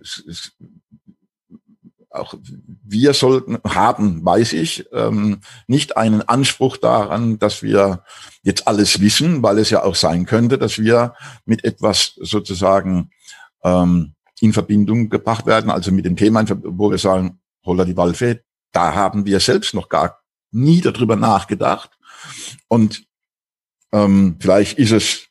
es, 0.00 0.22
es, 0.26 0.52
auch 2.14 2.34
wir 2.84 3.14
sollten 3.14 3.58
haben, 3.66 4.24
weiß 4.24 4.52
ich, 4.54 4.86
ähm, 4.92 5.40
nicht 5.66 5.96
einen 5.96 6.22
Anspruch 6.22 6.76
daran, 6.76 7.38
dass 7.38 7.62
wir 7.62 8.04
jetzt 8.42 8.68
alles 8.68 9.00
wissen, 9.00 9.42
weil 9.42 9.58
es 9.58 9.70
ja 9.70 9.82
auch 9.82 9.94
sein 9.94 10.26
könnte, 10.26 10.58
dass 10.58 10.78
wir 10.78 11.14
mit 11.44 11.64
etwas 11.64 12.14
sozusagen 12.20 13.10
ähm, 13.64 14.14
in 14.40 14.52
Verbindung 14.52 15.08
gebracht 15.08 15.46
werden, 15.46 15.70
also 15.70 15.92
mit 15.92 16.04
dem 16.04 16.16
Thema, 16.16 16.44
wo 16.48 16.90
wir 16.90 16.98
sagen, 16.98 17.40
holla 17.64 17.84
die 17.84 17.96
Waldfee, 17.96 18.40
da 18.72 18.94
haben 18.94 19.24
wir 19.24 19.40
selbst 19.40 19.74
noch 19.74 19.88
gar 19.88 20.20
nie 20.50 20.80
darüber 20.80 21.16
nachgedacht. 21.16 21.90
Und 22.68 23.04
ähm, 23.92 24.36
vielleicht 24.40 24.78
ist 24.78 24.92
es, 24.92 25.28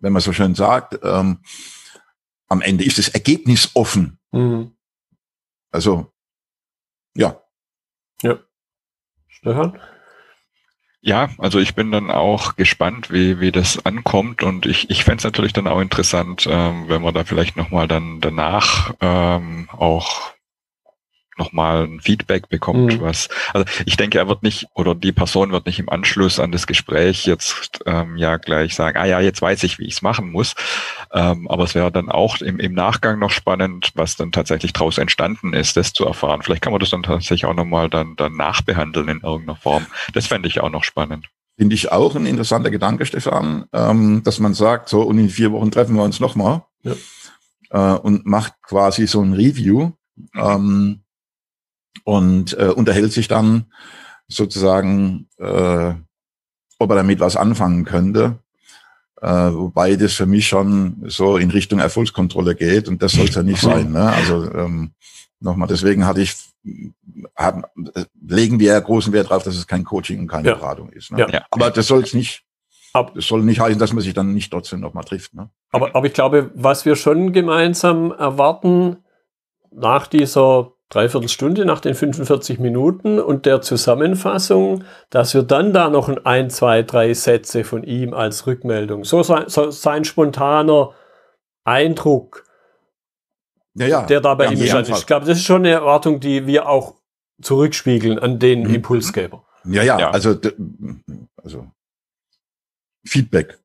wenn 0.00 0.12
man 0.12 0.22
so 0.22 0.32
schön 0.32 0.54
sagt, 0.54 0.98
ähm, 1.02 1.38
am 2.48 2.60
Ende 2.60 2.84
ist 2.84 2.98
das 2.98 3.08
Ergebnis 3.08 3.70
offen. 3.74 4.18
Mhm. 4.32 4.75
Also, 5.70 6.12
ja. 7.14 7.40
Ja. 8.22 8.38
Stefan? 9.28 9.78
Ja, 11.00 11.28
also 11.38 11.60
ich 11.60 11.74
bin 11.74 11.92
dann 11.92 12.10
auch 12.10 12.56
gespannt, 12.56 13.12
wie, 13.12 13.38
wie 13.38 13.52
das 13.52 13.86
ankommt 13.86 14.42
und 14.42 14.66
ich, 14.66 14.90
ich 14.90 15.04
fände 15.04 15.18
es 15.18 15.24
natürlich 15.24 15.52
dann 15.52 15.68
auch 15.68 15.80
interessant, 15.80 16.48
ähm, 16.50 16.88
wenn 16.88 17.02
wir 17.02 17.12
da 17.12 17.24
vielleicht 17.24 17.56
nochmal 17.56 17.86
dann 17.86 18.20
danach 18.20 18.92
ähm, 19.00 19.68
auch 19.70 20.32
nochmal 21.38 21.84
ein 21.84 22.00
Feedback 22.00 22.48
bekommt, 22.48 22.94
mhm. 22.94 23.00
was, 23.00 23.28
also 23.52 23.66
ich 23.84 23.96
denke, 23.96 24.18
er 24.18 24.28
wird 24.28 24.42
nicht 24.42 24.66
oder 24.74 24.94
die 24.94 25.12
Person 25.12 25.52
wird 25.52 25.66
nicht 25.66 25.78
im 25.78 25.88
Anschluss 25.88 26.40
an 26.40 26.52
das 26.52 26.66
Gespräch 26.66 27.26
jetzt 27.26 27.80
ähm, 27.86 28.16
ja 28.16 28.36
gleich 28.36 28.74
sagen, 28.74 28.98
ah 28.98 29.06
ja, 29.06 29.20
jetzt 29.20 29.42
weiß 29.42 29.62
ich, 29.64 29.78
wie 29.78 29.86
ich 29.86 29.94
es 29.94 30.02
machen 30.02 30.30
muss. 30.30 30.54
Ähm, 31.12 31.48
aber 31.48 31.64
es 31.64 31.74
wäre 31.74 31.92
dann 31.92 32.10
auch 32.10 32.40
im, 32.40 32.58
im 32.58 32.72
Nachgang 32.72 33.18
noch 33.18 33.30
spannend, 33.30 33.92
was 33.94 34.16
dann 34.16 34.32
tatsächlich 34.32 34.72
daraus 34.72 34.98
entstanden 34.98 35.52
ist, 35.52 35.76
das 35.76 35.92
zu 35.92 36.06
erfahren. 36.06 36.42
Vielleicht 36.42 36.62
kann 36.62 36.72
man 36.72 36.80
das 36.80 36.90
dann 36.90 37.02
tatsächlich 37.02 37.46
auch 37.46 37.54
nochmal 37.54 37.88
dann, 37.90 38.16
dann 38.16 38.36
nachbehandeln 38.36 39.08
in 39.08 39.20
irgendeiner 39.20 39.56
Form. 39.56 39.86
Das 40.12 40.26
fände 40.26 40.48
ich 40.48 40.60
auch 40.60 40.70
noch 40.70 40.84
spannend. 40.84 41.26
Finde 41.58 41.74
ich 41.74 41.90
auch 41.90 42.14
ein 42.14 42.26
interessanter 42.26 42.70
Gedanke, 42.70 43.06
Stefan, 43.06 43.64
ähm, 43.72 44.22
dass 44.22 44.40
man 44.40 44.52
sagt, 44.52 44.90
so 44.90 45.02
und 45.02 45.18
in 45.18 45.30
vier 45.30 45.52
Wochen 45.52 45.70
treffen 45.70 45.96
wir 45.96 46.02
uns 46.02 46.20
nochmal 46.20 46.64
ja. 46.82 46.92
äh, 47.70 47.98
und 47.98 48.26
macht 48.26 48.52
quasi 48.62 49.06
so 49.06 49.22
ein 49.22 49.32
Review. 49.32 49.92
Mhm. 50.16 50.28
Ähm, 50.34 51.00
und 52.04 52.58
äh, 52.58 52.66
unterhält 52.66 53.12
sich 53.12 53.28
dann 53.28 53.66
sozusagen, 54.28 55.28
äh, 55.38 55.94
ob 56.78 56.90
er 56.90 56.96
damit 56.96 57.20
was 57.20 57.36
anfangen 57.36 57.84
könnte. 57.84 58.38
Äh, 59.20 59.28
wobei 59.28 59.96
das 59.96 60.12
für 60.12 60.26
mich 60.26 60.46
schon 60.46 61.02
so 61.06 61.38
in 61.38 61.50
Richtung 61.50 61.78
Erfolgskontrolle 61.78 62.54
geht 62.54 62.88
und 62.88 63.02
das 63.02 63.12
soll 63.12 63.26
es 63.26 63.34
ja 63.34 63.42
nicht 63.42 63.60
sein. 63.60 63.92
Ne? 63.92 64.12
Also 64.12 64.52
ähm, 64.52 64.92
nochmal, 65.40 65.68
deswegen 65.68 66.06
hatte 66.06 66.20
ich, 66.20 66.34
haben, 67.34 67.64
legen 68.20 68.60
wir 68.60 68.72
ja 68.72 68.80
großen 68.80 69.12
Wert 69.12 69.30
darauf, 69.30 69.42
dass 69.42 69.56
es 69.56 69.66
kein 69.66 69.84
Coaching 69.84 70.20
und 70.20 70.26
keine 70.26 70.48
ja. 70.48 70.54
Beratung 70.54 70.90
ist. 70.90 71.12
Ne? 71.12 71.26
Ja. 71.32 71.46
Aber 71.50 71.70
das 71.70 71.86
soll 71.86 72.02
es 72.02 72.12
nicht. 72.12 72.42
Das 73.14 73.26
soll 73.26 73.42
nicht 73.42 73.60
heißen, 73.60 73.78
dass 73.78 73.92
man 73.92 74.02
sich 74.02 74.14
dann 74.14 74.32
nicht 74.32 74.50
trotzdem 74.50 74.80
nochmal 74.80 75.04
trifft. 75.04 75.34
Ne? 75.34 75.50
Aber, 75.70 75.94
aber 75.94 76.06
ich 76.06 76.14
glaube, 76.14 76.50
was 76.54 76.86
wir 76.86 76.96
schon 76.96 77.32
gemeinsam 77.32 78.10
erwarten 78.10 78.96
nach 79.70 80.06
dieser 80.06 80.72
Dreiviertelstunde 80.88 81.64
nach 81.64 81.80
den 81.80 81.94
45 81.94 82.60
Minuten 82.60 83.18
und 83.18 83.44
der 83.44 83.60
Zusammenfassung, 83.60 84.84
dass 85.10 85.34
wir 85.34 85.42
dann 85.42 85.72
da 85.72 85.90
noch 85.90 86.08
ein, 86.24 86.48
zwei, 86.48 86.82
drei 86.82 87.12
Sätze 87.12 87.64
von 87.64 87.82
ihm 87.82 88.14
als 88.14 88.46
Rückmeldung, 88.46 89.04
so 89.04 89.22
sein, 89.22 89.48
so 89.48 89.70
sein 89.70 90.04
spontaner 90.04 90.92
Eindruck, 91.64 92.44
ja, 93.74 93.86
ja, 93.86 94.06
der 94.06 94.20
dabei 94.20 94.44
ja, 94.44 94.52
ihm 94.52 94.62
ist. 94.62 94.88
Ich 94.88 95.06
glaube, 95.06 95.26
das 95.26 95.38
ist 95.38 95.44
schon 95.44 95.62
eine 95.62 95.70
Erwartung, 95.70 96.20
die 96.20 96.46
wir 96.46 96.68
auch 96.68 96.94
zurückspiegeln 97.42 98.18
an 98.18 98.38
den 98.38 98.62
mhm. 98.62 98.76
Impulsgeber. 98.76 99.44
Ja, 99.64 99.82
ja, 99.82 99.98
ja, 99.98 100.10
also, 100.10 100.38
also 101.42 101.66
Feedback. 103.04 103.58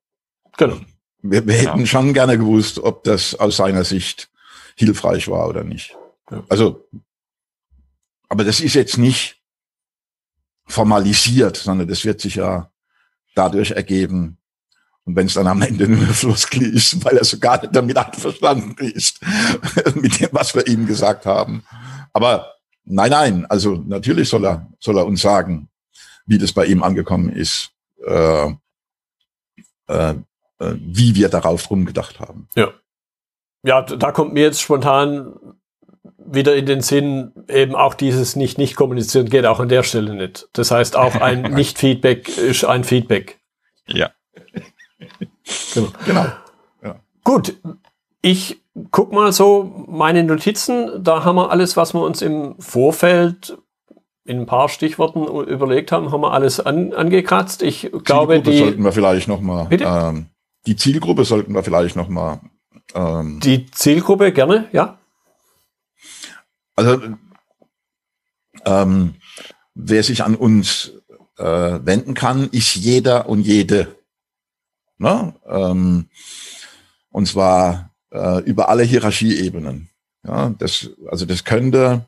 Genau. 0.58 0.76
Wir, 1.22 1.46
wir 1.46 1.54
hätten 1.54 1.86
schon 1.86 2.12
gerne 2.12 2.36
gewusst, 2.36 2.80
ob 2.80 3.04
das 3.04 3.36
aus 3.36 3.56
seiner 3.56 3.84
Sicht 3.84 4.28
hilfreich 4.74 5.28
war 5.28 5.48
oder 5.48 5.62
nicht. 5.62 5.96
Also 6.48 6.84
aber 8.32 8.44
das 8.44 8.60
ist 8.60 8.72
jetzt 8.72 8.96
nicht 8.96 9.42
formalisiert, 10.64 11.58
sondern 11.58 11.86
das 11.86 12.02
wird 12.06 12.18
sich 12.22 12.36
ja 12.36 12.72
dadurch 13.34 13.72
ergeben. 13.72 14.38
Und 15.04 15.16
wenn 15.16 15.26
es 15.26 15.34
dann 15.34 15.46
am 15.48 15.60
Ende 15.60 15.86
nur 15.86 16.06
Floskel 16.14 16.74
ist, 16.74 17.04
weil 17.04 17.18
er 17.18 17.24
sogar 17.24 17.60
nicht 17.60 17.76
damit 17.76 17.94
einverstanden 17.98 18.74
ist, 18.86 19.20
mit 19.96 20.18
dem, 20.18 20.30
was 20.32 20.54
wir 20.54 20.66
ihm 20.66 20.86
gesagt 20.86 21.26
haben. 21.26 21.62
Aber 22.14 22.54
nein, 22.84 23.10
nein, 23.10 23.46
also 23.50 23.74
natürlich 23.86 24.30
soll 24.30 24.46
er, 24.46 24.66
soll 24.78 24.96
er 24.96 25.04
uns 25.04 25.20
sagen, 25.20 25.68
wie 26.24 26.38
das 26.38 26.54
bei 26.54 26.64
ihm 26.64 26.82
angekommen 26.82 27.28
ist. 27.28 27.72
Äh, 28.02 28.46
äh, 29.88 30.14
äh, 30.58 30.74
wie 30.78 31.14
wir 31.16 31.28
darauf 31.28 31.70
rumgedacht 31.70 32.18
haben. 32.18 32.48
Ja. 32.54 32.72
Ja, 33.62 33.82
da 33.82 34.10
kommt 34.10 34.32
mir 34.32 34.44
jetzt 34.44 34.62
spontan 34.62 35.34
wieder 36.34 36.54
in 36.56 36.66
den 36.66 36.80
Sinn, 36.80 37.32
eben 37.48 37.74
auch 37.74 37.94
dieses 37.94 38.36
nicht 38.36 38.58
nicht 38.58 38.76
kommunizieren 38.76 39.28
geht 39.28 39.46
auch 39.46 39.60
an 39.60 39.68
der 39.68 39.82
Stelle 39.82 40.14
nicht. 40.14 40.48
Das 40.52 40.70
heißt, 40.70 40.96
auch 40.96 41.16
ein 41.16 41.42
Nicht-Feedback 41.54 42.36
ist 42.36 42.64
ein 42.64 42.84
Feedback. 42.84 43.40
Ja. 43.86 44.10
genau. 45.74 45.88
genau. 46.06 46.26
Ja. 46.82 46.96
Gut, 47.24 47.56
ich 48.22 48.62
guck 48.90 49.12
mal 49.12 49.32
so 49.32 49.86
meine 49.88 50.24
Notizen. 50.24 51.02
Da 51.02 51.24
haben 51.24 51.36
wir 51.36 51.50
alles, 51.50 51.76
was 51.76 51.94
wir 51.94 52.02
uns 52.02 52.22
im 52.22 52.54
Vorfeld 52.58 53.56
in 54.24 54.40
ein 54.40 54.46
paar 54.46 54.68
Stichworten 54.68 55.26
überlegt 55.26 55.90
haben, 55.90 56.12
haben 56.12 56.20
wir 56.20 56.32
alles 56.32 56.60
an, 56.60 56.92
angekratzt. 56.92 57.62
Ich 57.62 57.90
glaube, 58.04 58.40
die 58.40 58.58
sollten 58.58 58.84
wir 58.84 58.92
vielleicht 58.92 59.28
noch 59.28 59.40
mal. 59.40 59.68
Ähm, 59.70 60.26
die 60.66 60.76
Zielgruppe 60.76 61.24
sollten 61.24 61.54
wir 61.54 61.64
vielleicht 61.64 61.96
noch 61.96 62.08
mal. 62.08 62.40
Ähm, 62.94 63.40
die 63.42 63.66
Zielgruppe 63.70 64.32
gerne, 64.32 64.68
ja. 64.72 64.98
Also 66.76 67.00
ähm, 68.64 69.14
wer 69.74 70.02
sich 70.02 70.22
an 70.22 70.34
uns 70.34 70.92
äh, 71.38 71.44
wenden 71.44 72.14
kann, 72.14 72.48
ist 72.50 72.74
jeder 72.74 73.28
und 73.28 73.40
jede. 73.40 73.96
Ne? 74.98 75.34
Ähm, 75.46 76.08
und 77.10 77.26
zwar 77.26 77.90
äh, 78.10 78.40
über 78.44 78.68
alle 78.68 78.84
Hierarchieebenen. 78.84 79.88
Ja, 80.24 80.50
das, 80.50 80.90
also 81.08 81.26
das 81.26 81.44
könnte 81.44 82.06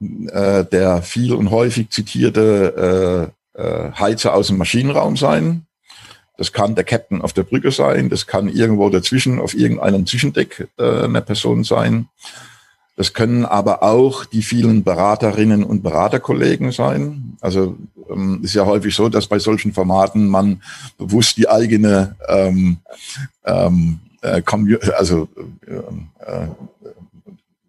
äh, 0.00 0.64
der 0.64 1.02
viel 1.02 1.34
und 1.34 1.50
häufig 1.50 1.90
zitierte 1.90 3.32
äh, 3.54 3.60
äh, 3.60 3.92
Heizer 3.92 4.34
aus 4.34 4.48
dem 4.48 4.58
Maschinenraum 4.58 5.16
sein. 5.16 5.66
Das 6.36 6.52
kann 6.52 6.74
der 6.74 6.84
Captain 6.84 7.22
auf 7.22 7.32
der 7.32 7.44
Brücke 7.44 7.70
sein. 7.70 8.08
Das 8.08 8.26
kann 8.26 8.48
irgendwo 8.48 8.88
dazwischen 8.90 9.38
auf 9.38 9.54
irgendeinem 9.54 10.06
Zwischendeck 10.06 10.68
äh, 10.78 11.04
eine 11.04 11.22
Person 11.22 11.62
sein. 11.62 12.08
Das 12.96 13.12
können 13.12 13.44
aber 13.44 13.82
auch 13.82 14.24
die 14.24 14.42
vielen 14.42 14.84
Beraterinnen 14.84 15.64
und 15.64 15.82
Beraterkollegen 15.82 16.70
sein. 16.70 17.36
Also 17.40 17.76
ähm, 18.08 18.40
ist 18.42 18.54
ja 18.54 18.64
häufig 18.64 18.94
so, 18.94 19.08
dass 19.08 19.26
bei 19.26 19.38
solchen 19.38 19.72
Formaten 19.72 20.28
man 20.28 20.62
bewusst 20.96 21.36
die 21.36 21.48
eigene 21.48 22.14
ähm, 22.28 22.78
ähm, 23.44 23.98
äh, 24.22 24.42
also 24.96 25.28
äh, 25.66 25.74
äh, 26.24 26.48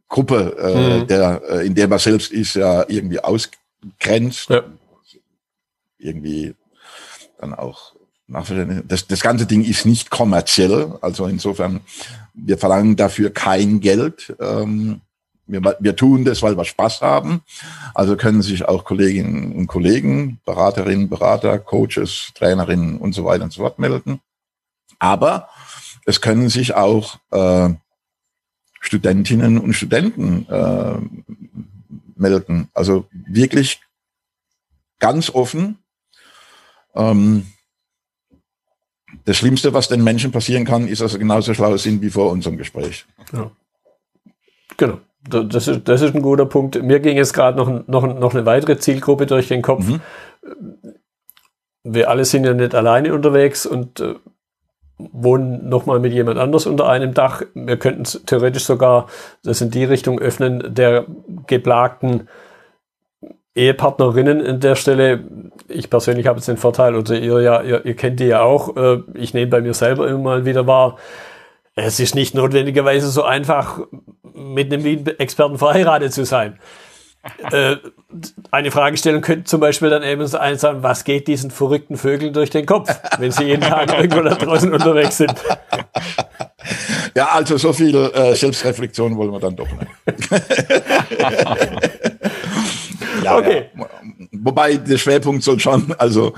Gruppe, 0.08 0.56
äh, 0.60 1.00
mhm. 1.00 1.08
der, 1.08 1.42
äh, 1.50 1.66
in 1.66 1.76
der 1.76 1.88
man 1.88 2.00
selbst 2.00 2.32
ist, 2.32 2.56
ja 2.56 2.86
irgendwie 2.88 3.20
ausgrenzt. 3.20 4.50
Ja. 4.50 4.62
Irgendwie 5.98 6.54
dann 7.40 7.54
auch 7.54 7.94
das, 8.28 9.06
das 9.08 9.22
ganze 9.22 9.46
Ding 9.46 9.64
ist 9.64 9.86
nicht 9.86 10.10
kommerziell, 10.10 10.94
also 11.02 11.28
insofern, 11.28 11.82
wir 12.34 12.58
verlangen 12.58 12.96
dafür 12.96 13.30
kein 13.30 13.80
Geld. 13.80 14.36
Ähm, 14.40 15.02
wir, 15.48 15.78
wir 15.80 15.96
tun 15.96 16.26
das, 16.26 16.41
weil 16.41 16.58
wir 16.58 16.66
Spaß 16.66 17.02
haben. 17.02 17.41
Also 17.93 18.18
können 18.18 18.41
sich 18.41 18.66
auch 18.66 18.84
Kolleginnen 18.84 19.54
und 19.54 19.68
Kollegen, 19.68 20.39
Beraterinnen, 20.46 21.10
Berater, 21.10 21.60
Coaches, 21.60 22.32
Trainerinnen 22.36 22.98
und 22.98 23.14
so 23.14 23.26
weiter 23.26 23.43
und 23.43 23.54
so 23.54 23.62
fort 23.62 23.80
melden. 23.80 24.20
Aber 25.00 25.50
es 26.06 26.22
können 26.22 26.50
sich 26.50 26.76
auch 26.76 27.18
äh, 27.32 27.70
Studentinnen 28.80 29.58
und 29.60 29.74
Studenten 29.74 30.48
äh, 30.50 30.98
melden. 32.16 32.70
Also 32.74 33.08
wirklich 33.12 33.82
ganz 35.00 35.30
offen. 35.30 35.80
Ähm, 36.96 37.48
das 39.26 39.38
Schlimmste, 39.38 39.74
was 39.74 39.88
den 39.88 40.04
Menschen 40.04 40.32
passieren 40.32 40.66
kann, 40.66 40.88
ist, 40.88 41.02
dass 41.02 41.14
sie 41.14 41.20
genauso 41.20 41.54
schlau 41.54 41.76
sind 41.78 42.02
wie 42.02 42.10
vor 42.10 42.32
unserem 42.32 42.58
Gespräch. 42.58 43.06
Ja. 43.32 43.52
Genau. 44.78 45.02
Das 45.28 45.68
ist, 45.68 45.88
das 45.88 46.02
ist 46.02 46.16
ein 46.16 46.22
guter 46.22 46.46
Punkt. 46.46 46.82
Mir 46.82 47.00
ging 47.00 47.18
jetzt 47.18 47.34
gerade 47.34 47.58
noch, 47.58 47.88
noch, 47.88 48.20
noch 48.20 48.34
eine 48.34 48.46
weitere 48.46 48.78
Zielgruppe 48.78 49.26
durch 49.26 49.48
den 49.48 49.62
Kopf. 49.62 49.88
Mhm. 49.88 50.02
Wir 51.84 52.10
alle 52.10 52.26
sind 52.26 52.46
ja 52.46 52.54
nicht 52.54 52.76
alleine 52.76 53.14
unterwegs 53.14 53.66
und 53.66 54.00
äh, 54.00 54.16
wohnen 54.98 55.68
nochmal 55.68 56.00
mit 56.00 56.14
jemand 56.14 56.38
anders 56.38 56.66
unter 56.66 56.88
einem 56.88 57.14
Dach. 57.14 57.42
Wir 57.54 57.78
könnten 57.78 58.04
es 58.04 58.22
theoretisch 58.26 58.64
sogar 58.64 59.08
das 59.44 59.62
in 59.62 59.72
die 59.72 59.84
Richtung 59.84 60.20
öffnen, 60.20 60.74
der 60.74 61.06
geplagten 61.48 62.28
Ehepartnerinnen 63.56 64.46
an 64.46 64.60
der 64.60 64.76
Stelle. 64.76 65.24
Ich 65.68 65.90
persönlich 65.90 66.28
habe 66.28 66.40
jetzt 66.40 66.48
den 66.48 66.58
Vorteil, 66.58 66.96
oder 66.96 67.18
ihr 67.18 67.42
ja, 67.42 67.62
ihr, 67.62 67.86
ihr 67.86 67.96
kennt 67.96 68.20
die 68.20 68.26
ja 68.26 68.42
auch. 68.42 68.76
Äh, 68.76 69.00
ich 69.14 69.34
nehme 69.34 69.48
bei 69.48 69.62
mir 69.62 69.74
selber 69.74 70.08
immer 70.08 70.20
mal 70.20 70.46
wieder 70.46 70.68
wahr. 70.68 70.98
Es 71.76 72.00
ist 72.00 72.16
nicht 72.16 72.34
notwendigerweise 72.34 73.10
so 73.10 73.24
einfach, 73.24 73.82
mit 74.34 74.72
einem 74.72 74.84
Wien-Experten 74.84 75.58
verheiratet 75.58 76.14
zu 76.14 76.26
sein 76.26 76.60
äh, 77.52 77.78
eine 78.52 78.72
Fragestellung 78.72 79.22
könnte 79.22 79.46
zum 79.46 79.60
Beispiel 79.60 79.90
dann 79.90 80.04
eben 80.04 80.26
sein, 80.28 80.58
was 80.62 81.04
geht 81.04 81.28
diesen 81.28 81.52
verrückten 81.52 81.98
Vögeln 81.98 82.34
durch 82.34 82.50
den 82.50 82.66
Kopf, 82.66 82.90
wenn 83.20 83.32
sie 83.32 83.46
jeden 83.46 83.62
Tag 83.62 83.92
irgendwo 83.98 84.22
da 84.22 84.36
draußen 84.36 84.74
unterwegs 84.74 85.18
sind? 85.18 85.34
Ja, 87.16 87.30
also 87.30 87.58
so 87.58 87.74
viel 87.74 87.96
äh, 87.96 88.36
Selbstreflexion 88.36 89.16
wollen 89.18 89.32
wir 89.32 89.40
dann 89.40 89.56
doch 89.56 89.68
nicht. 89.68 90.32
ja, 93.24 93.38
okay. 93.38 93.70
Ja. 93.78 93.90
Wobei 94.32 94.76
der 94.78 94.98
Schwerpunkt 94.98 95.44
soll 95.44 95.60
schon 95.60 95.94
also 95.98 96.34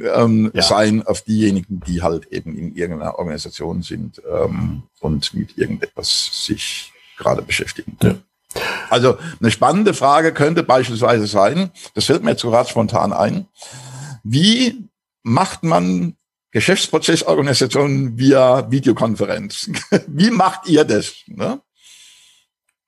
ähm, 0.00 0.50
ja. 0.54 0.62
sein 0.62 1.06
auf 1.06 1.22
diejenigen, 1.22 1.80
die 1.86 2.02
halt 2.02 2.26
eben 2.26 2.56
in 2.56 2.74
irgendeiner 2.74 3.18
Organisation 3.18 3.82
sind 3.82 4.20
ähm, 4.30 4.82
und 5.00 5.34
mit 5.34 5.56
irgendetwas 5.56 6.44
sich 6.46 6.92
gerade 7.16 7.42
beschäftigen. 7.42 7.96
Ja. 8.02 8.16
Also 8.88 9.18
eine 9.40 9.50
spannende 9.50 9.94
Frage 9.94 10.32
könnte 10.32 10.62
beispielsweise 10.62 11.26
sein, 11.26 11.70
das 11.94 12.06
fällt 12.06 12.22
mir 12.22 12.30
jetzt 12.30 12.42
gerade 12.42 12.68
spontan 12.68 13.12
ein, 13.12 13.46
wie 14.22 14.88
macht 15.22 15.62
man 15.62 16.16
Geschäftsprozessorganisationen 16.52 18.18
via 18.18 18.70
Videokonferenz? 18.70 19.70
wie 20.06 20.30
macht 20.30 20.68
ihr 20.68 20.84
das? 20.84 21.14
Ne? 21.26 21.60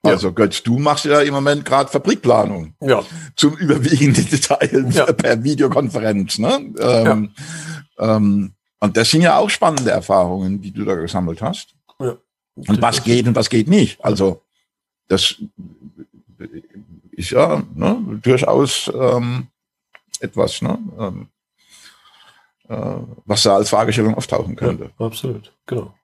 Also 0.03 0.33
Götz, 0.33 0.63
du 0.63 0.79
machst 0.79 1.05
ja 1.05 1.21
im 1.21 1.35
Moment 1.35 1.65
gerade 1.65 1.91
Fabrikplanung. 1.91 2.75
Ja. 2.81 3.03
Zum 3.37 3.57
überwiegenden 3.57 4.29
Teil 4.41 4.87
ja. 4.91 5.07
per 5.13 5.43
Videokonferenz. 5.43 6.39
Ne? 6.39 6.73
Ähm, 6.79 7.31
ja. 7.99 8.17
ähm, 8.17 8.53
und 8.81 8.97
das 8.97 9.11
sind 9.11 9.23
ja 9.23 9.37
auch 9.37 9.51
spannende 9.51 9.91
Erfahrungen, 9.91 10.61
die 10.61 10.71
du 10.71 10.85
da 10.85 10.95
gesammelt 10.95 11.43
hast. 11.43 11.75
Ja. 11.99 12.17
Und 12.55 12.81
was 12.81 13.03
geht 13.03 13.27
und 13.27 13.35
was 13.35 13.51
geht 13.51 13.69
nicht. 13.69 14.05
Also 14.05 14.43
das 15.09 15.37
ist 17.13 17.31
ja 17.31 17.63
ne, 17.75 18.21
durchaus 18.23 18.91
ähm, 18.95 19.49
etwas, 20.21 20.63
ne, 20.63 20.79
ähm, 20.99 21.29
äh, 22.69 23.01
was 23.25 23.43
da 23.43 23.57
als 23.57 23.71
Fragestellung 23.71 24.15
auftauchen 24.15 24.55
könnte. 24.55 24.91
Absolut, 24.99 25.53
genau. 25.67 25.95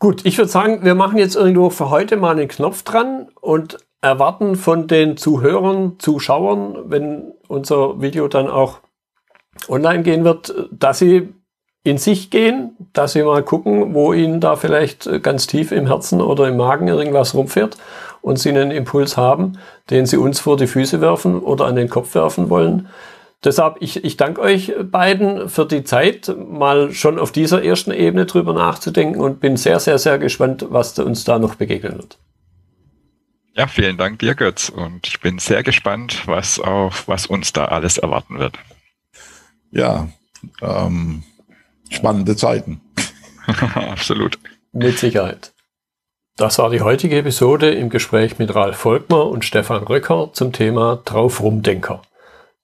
Gut, 0.00 0.24
ich 0.24 0.38
würde 0.38 0.50
sagen, 0.50 0.84
wir 0.84 0.94
machen 0.94 1.18
jetzt 1.18 1.34
irgendwo 1.34 1.70
für 1.70 1.90
heute 1.90 2.16
mal 2.16 2.30
einen 2.30 2.46
Knopf 2.46 2.84
dran 2.84 3.28
und 3.40 3.78
erwarten 4.00 4.54
von 4.54 4.86
den 4.86 5.16
Zuhörern, 5.16 5.96
Zuschauern, 5.98 6.84
wenn 6.86 7.32
unser 7.48 8.00
Video 8.00 8.28
dann 8.28 8.48
auch 8.48 8.78
online 9.68 10.04
gehen 10.04 10.22
wird, 10.22 10.54
dass 10.70 11.00
sie 11.00 11.34
in 11.82 11.98
sich 11.98 12.30
gehen, 12.30 12.76
dass 12.92 13.14
sie 13.14 13.24
mal 13.24 13.42
gucken, 13.42 13.92
wo 13.92 14.12
ihnen 14.12 14.40
da 14.40 14.54
vielleicht 14.54 15.22
ganz 15.24 15.48
tief 15.48 15.72
im 15.72 15.88
Herzen 15.88 16.20
oder 16.20 16.46
im 16.46 16.56
Magen 16.56 16.86
irgendwas 16.86 17.34
rumfährt 17.34 17.76
und 18.22 18.38
sie 18.38 18.50
einen 18.50 18.70
Impuls 18.70 19.16
haben, 19.16 19.58
den 19.90 20.06
sie 20.06 20.16
uns 20.16 20.38
vor 20.38 20.56
die 20.56 20.68
Füße 20.68 21.00
werfen 21.00 21.40
oder 21.40 21.66
an 21.66 21.74
den 21.74 21.88
Kopf 21.88 22.14
werfen 22.14 22.50
wollen. 22.50 22.88
Deshalb, 23.44 23.76
ich, 23.80 24.04
ich 24.04 24.16
danke 24.16 24.40
euch 24.40 24.72
beiden 24.82 25.48
für 25.48 25.64
die 25.64 25.84
Zeit, 25.84 26.34
mal 26.36 26.92
schon 26.92 27.20
auf 27.20 27.30
dieser 27.30 27.62
ersten 27.62 27.92
Ebene 27.92 28.26
drüber 28.26 28.52
nachzudenken 28.52 29.20
und 29.20 29.38
bin 29.38 29.56
sehr, 29.56 29.78
sehr, 29.78 29.98
sehr 29.98 30.18
gespannt, 30.18 30.66
was 30.70 30.98
uns 30.98 31.22
da 31.22 31.38
noch 31.38 31.54
begegnen 31.54 31.98
wird. 31.98 32.18
Ja, 33.54 33.66
vielen 33.66 33.96
Dank 33.96 34.18
dir, 34.18 34.34
Götz. 34.34 34.68
Und 34.68 35.06
ich 35.06 35.20
bin 35.20 35.38
sehr 35.38 35.62
gespannt, 35.62 36.26
was 36.26 36.58
auf 36.58 37.06
was 37.06 37.26
uns 37.26 37.52
da 37.52 37.66
alles 37.66 37.98
erwarten 37.98 38.38
wird. 38.38 38.56
Ja, 39.70 40.08
ähm, 40.60 41.22
spannende 41.90 42.36
Zeiten. 42.36 42.80
Absolut. 43.74 44.38
Mit 44.72 44.98
Sicherheit. 44.98 45.52
Das 46.36 46.58
war 46.58 46.70
die 46.70 46.82
heutige 46.82 47.18
Episode 47.18 47.70
im 47.70 47.90
Gespräch 47.90 48.38
mit 48.38 48.54
Ralf 48.54 48.76
Volkmer 48.76 49.26
und 49.26 49.44
Stefan 49.44 49.82
Röcker 49.82 50.30
zum 50.32 50.52
Thema 50.52 51.02
Draufrumdenker. 51.04 52.02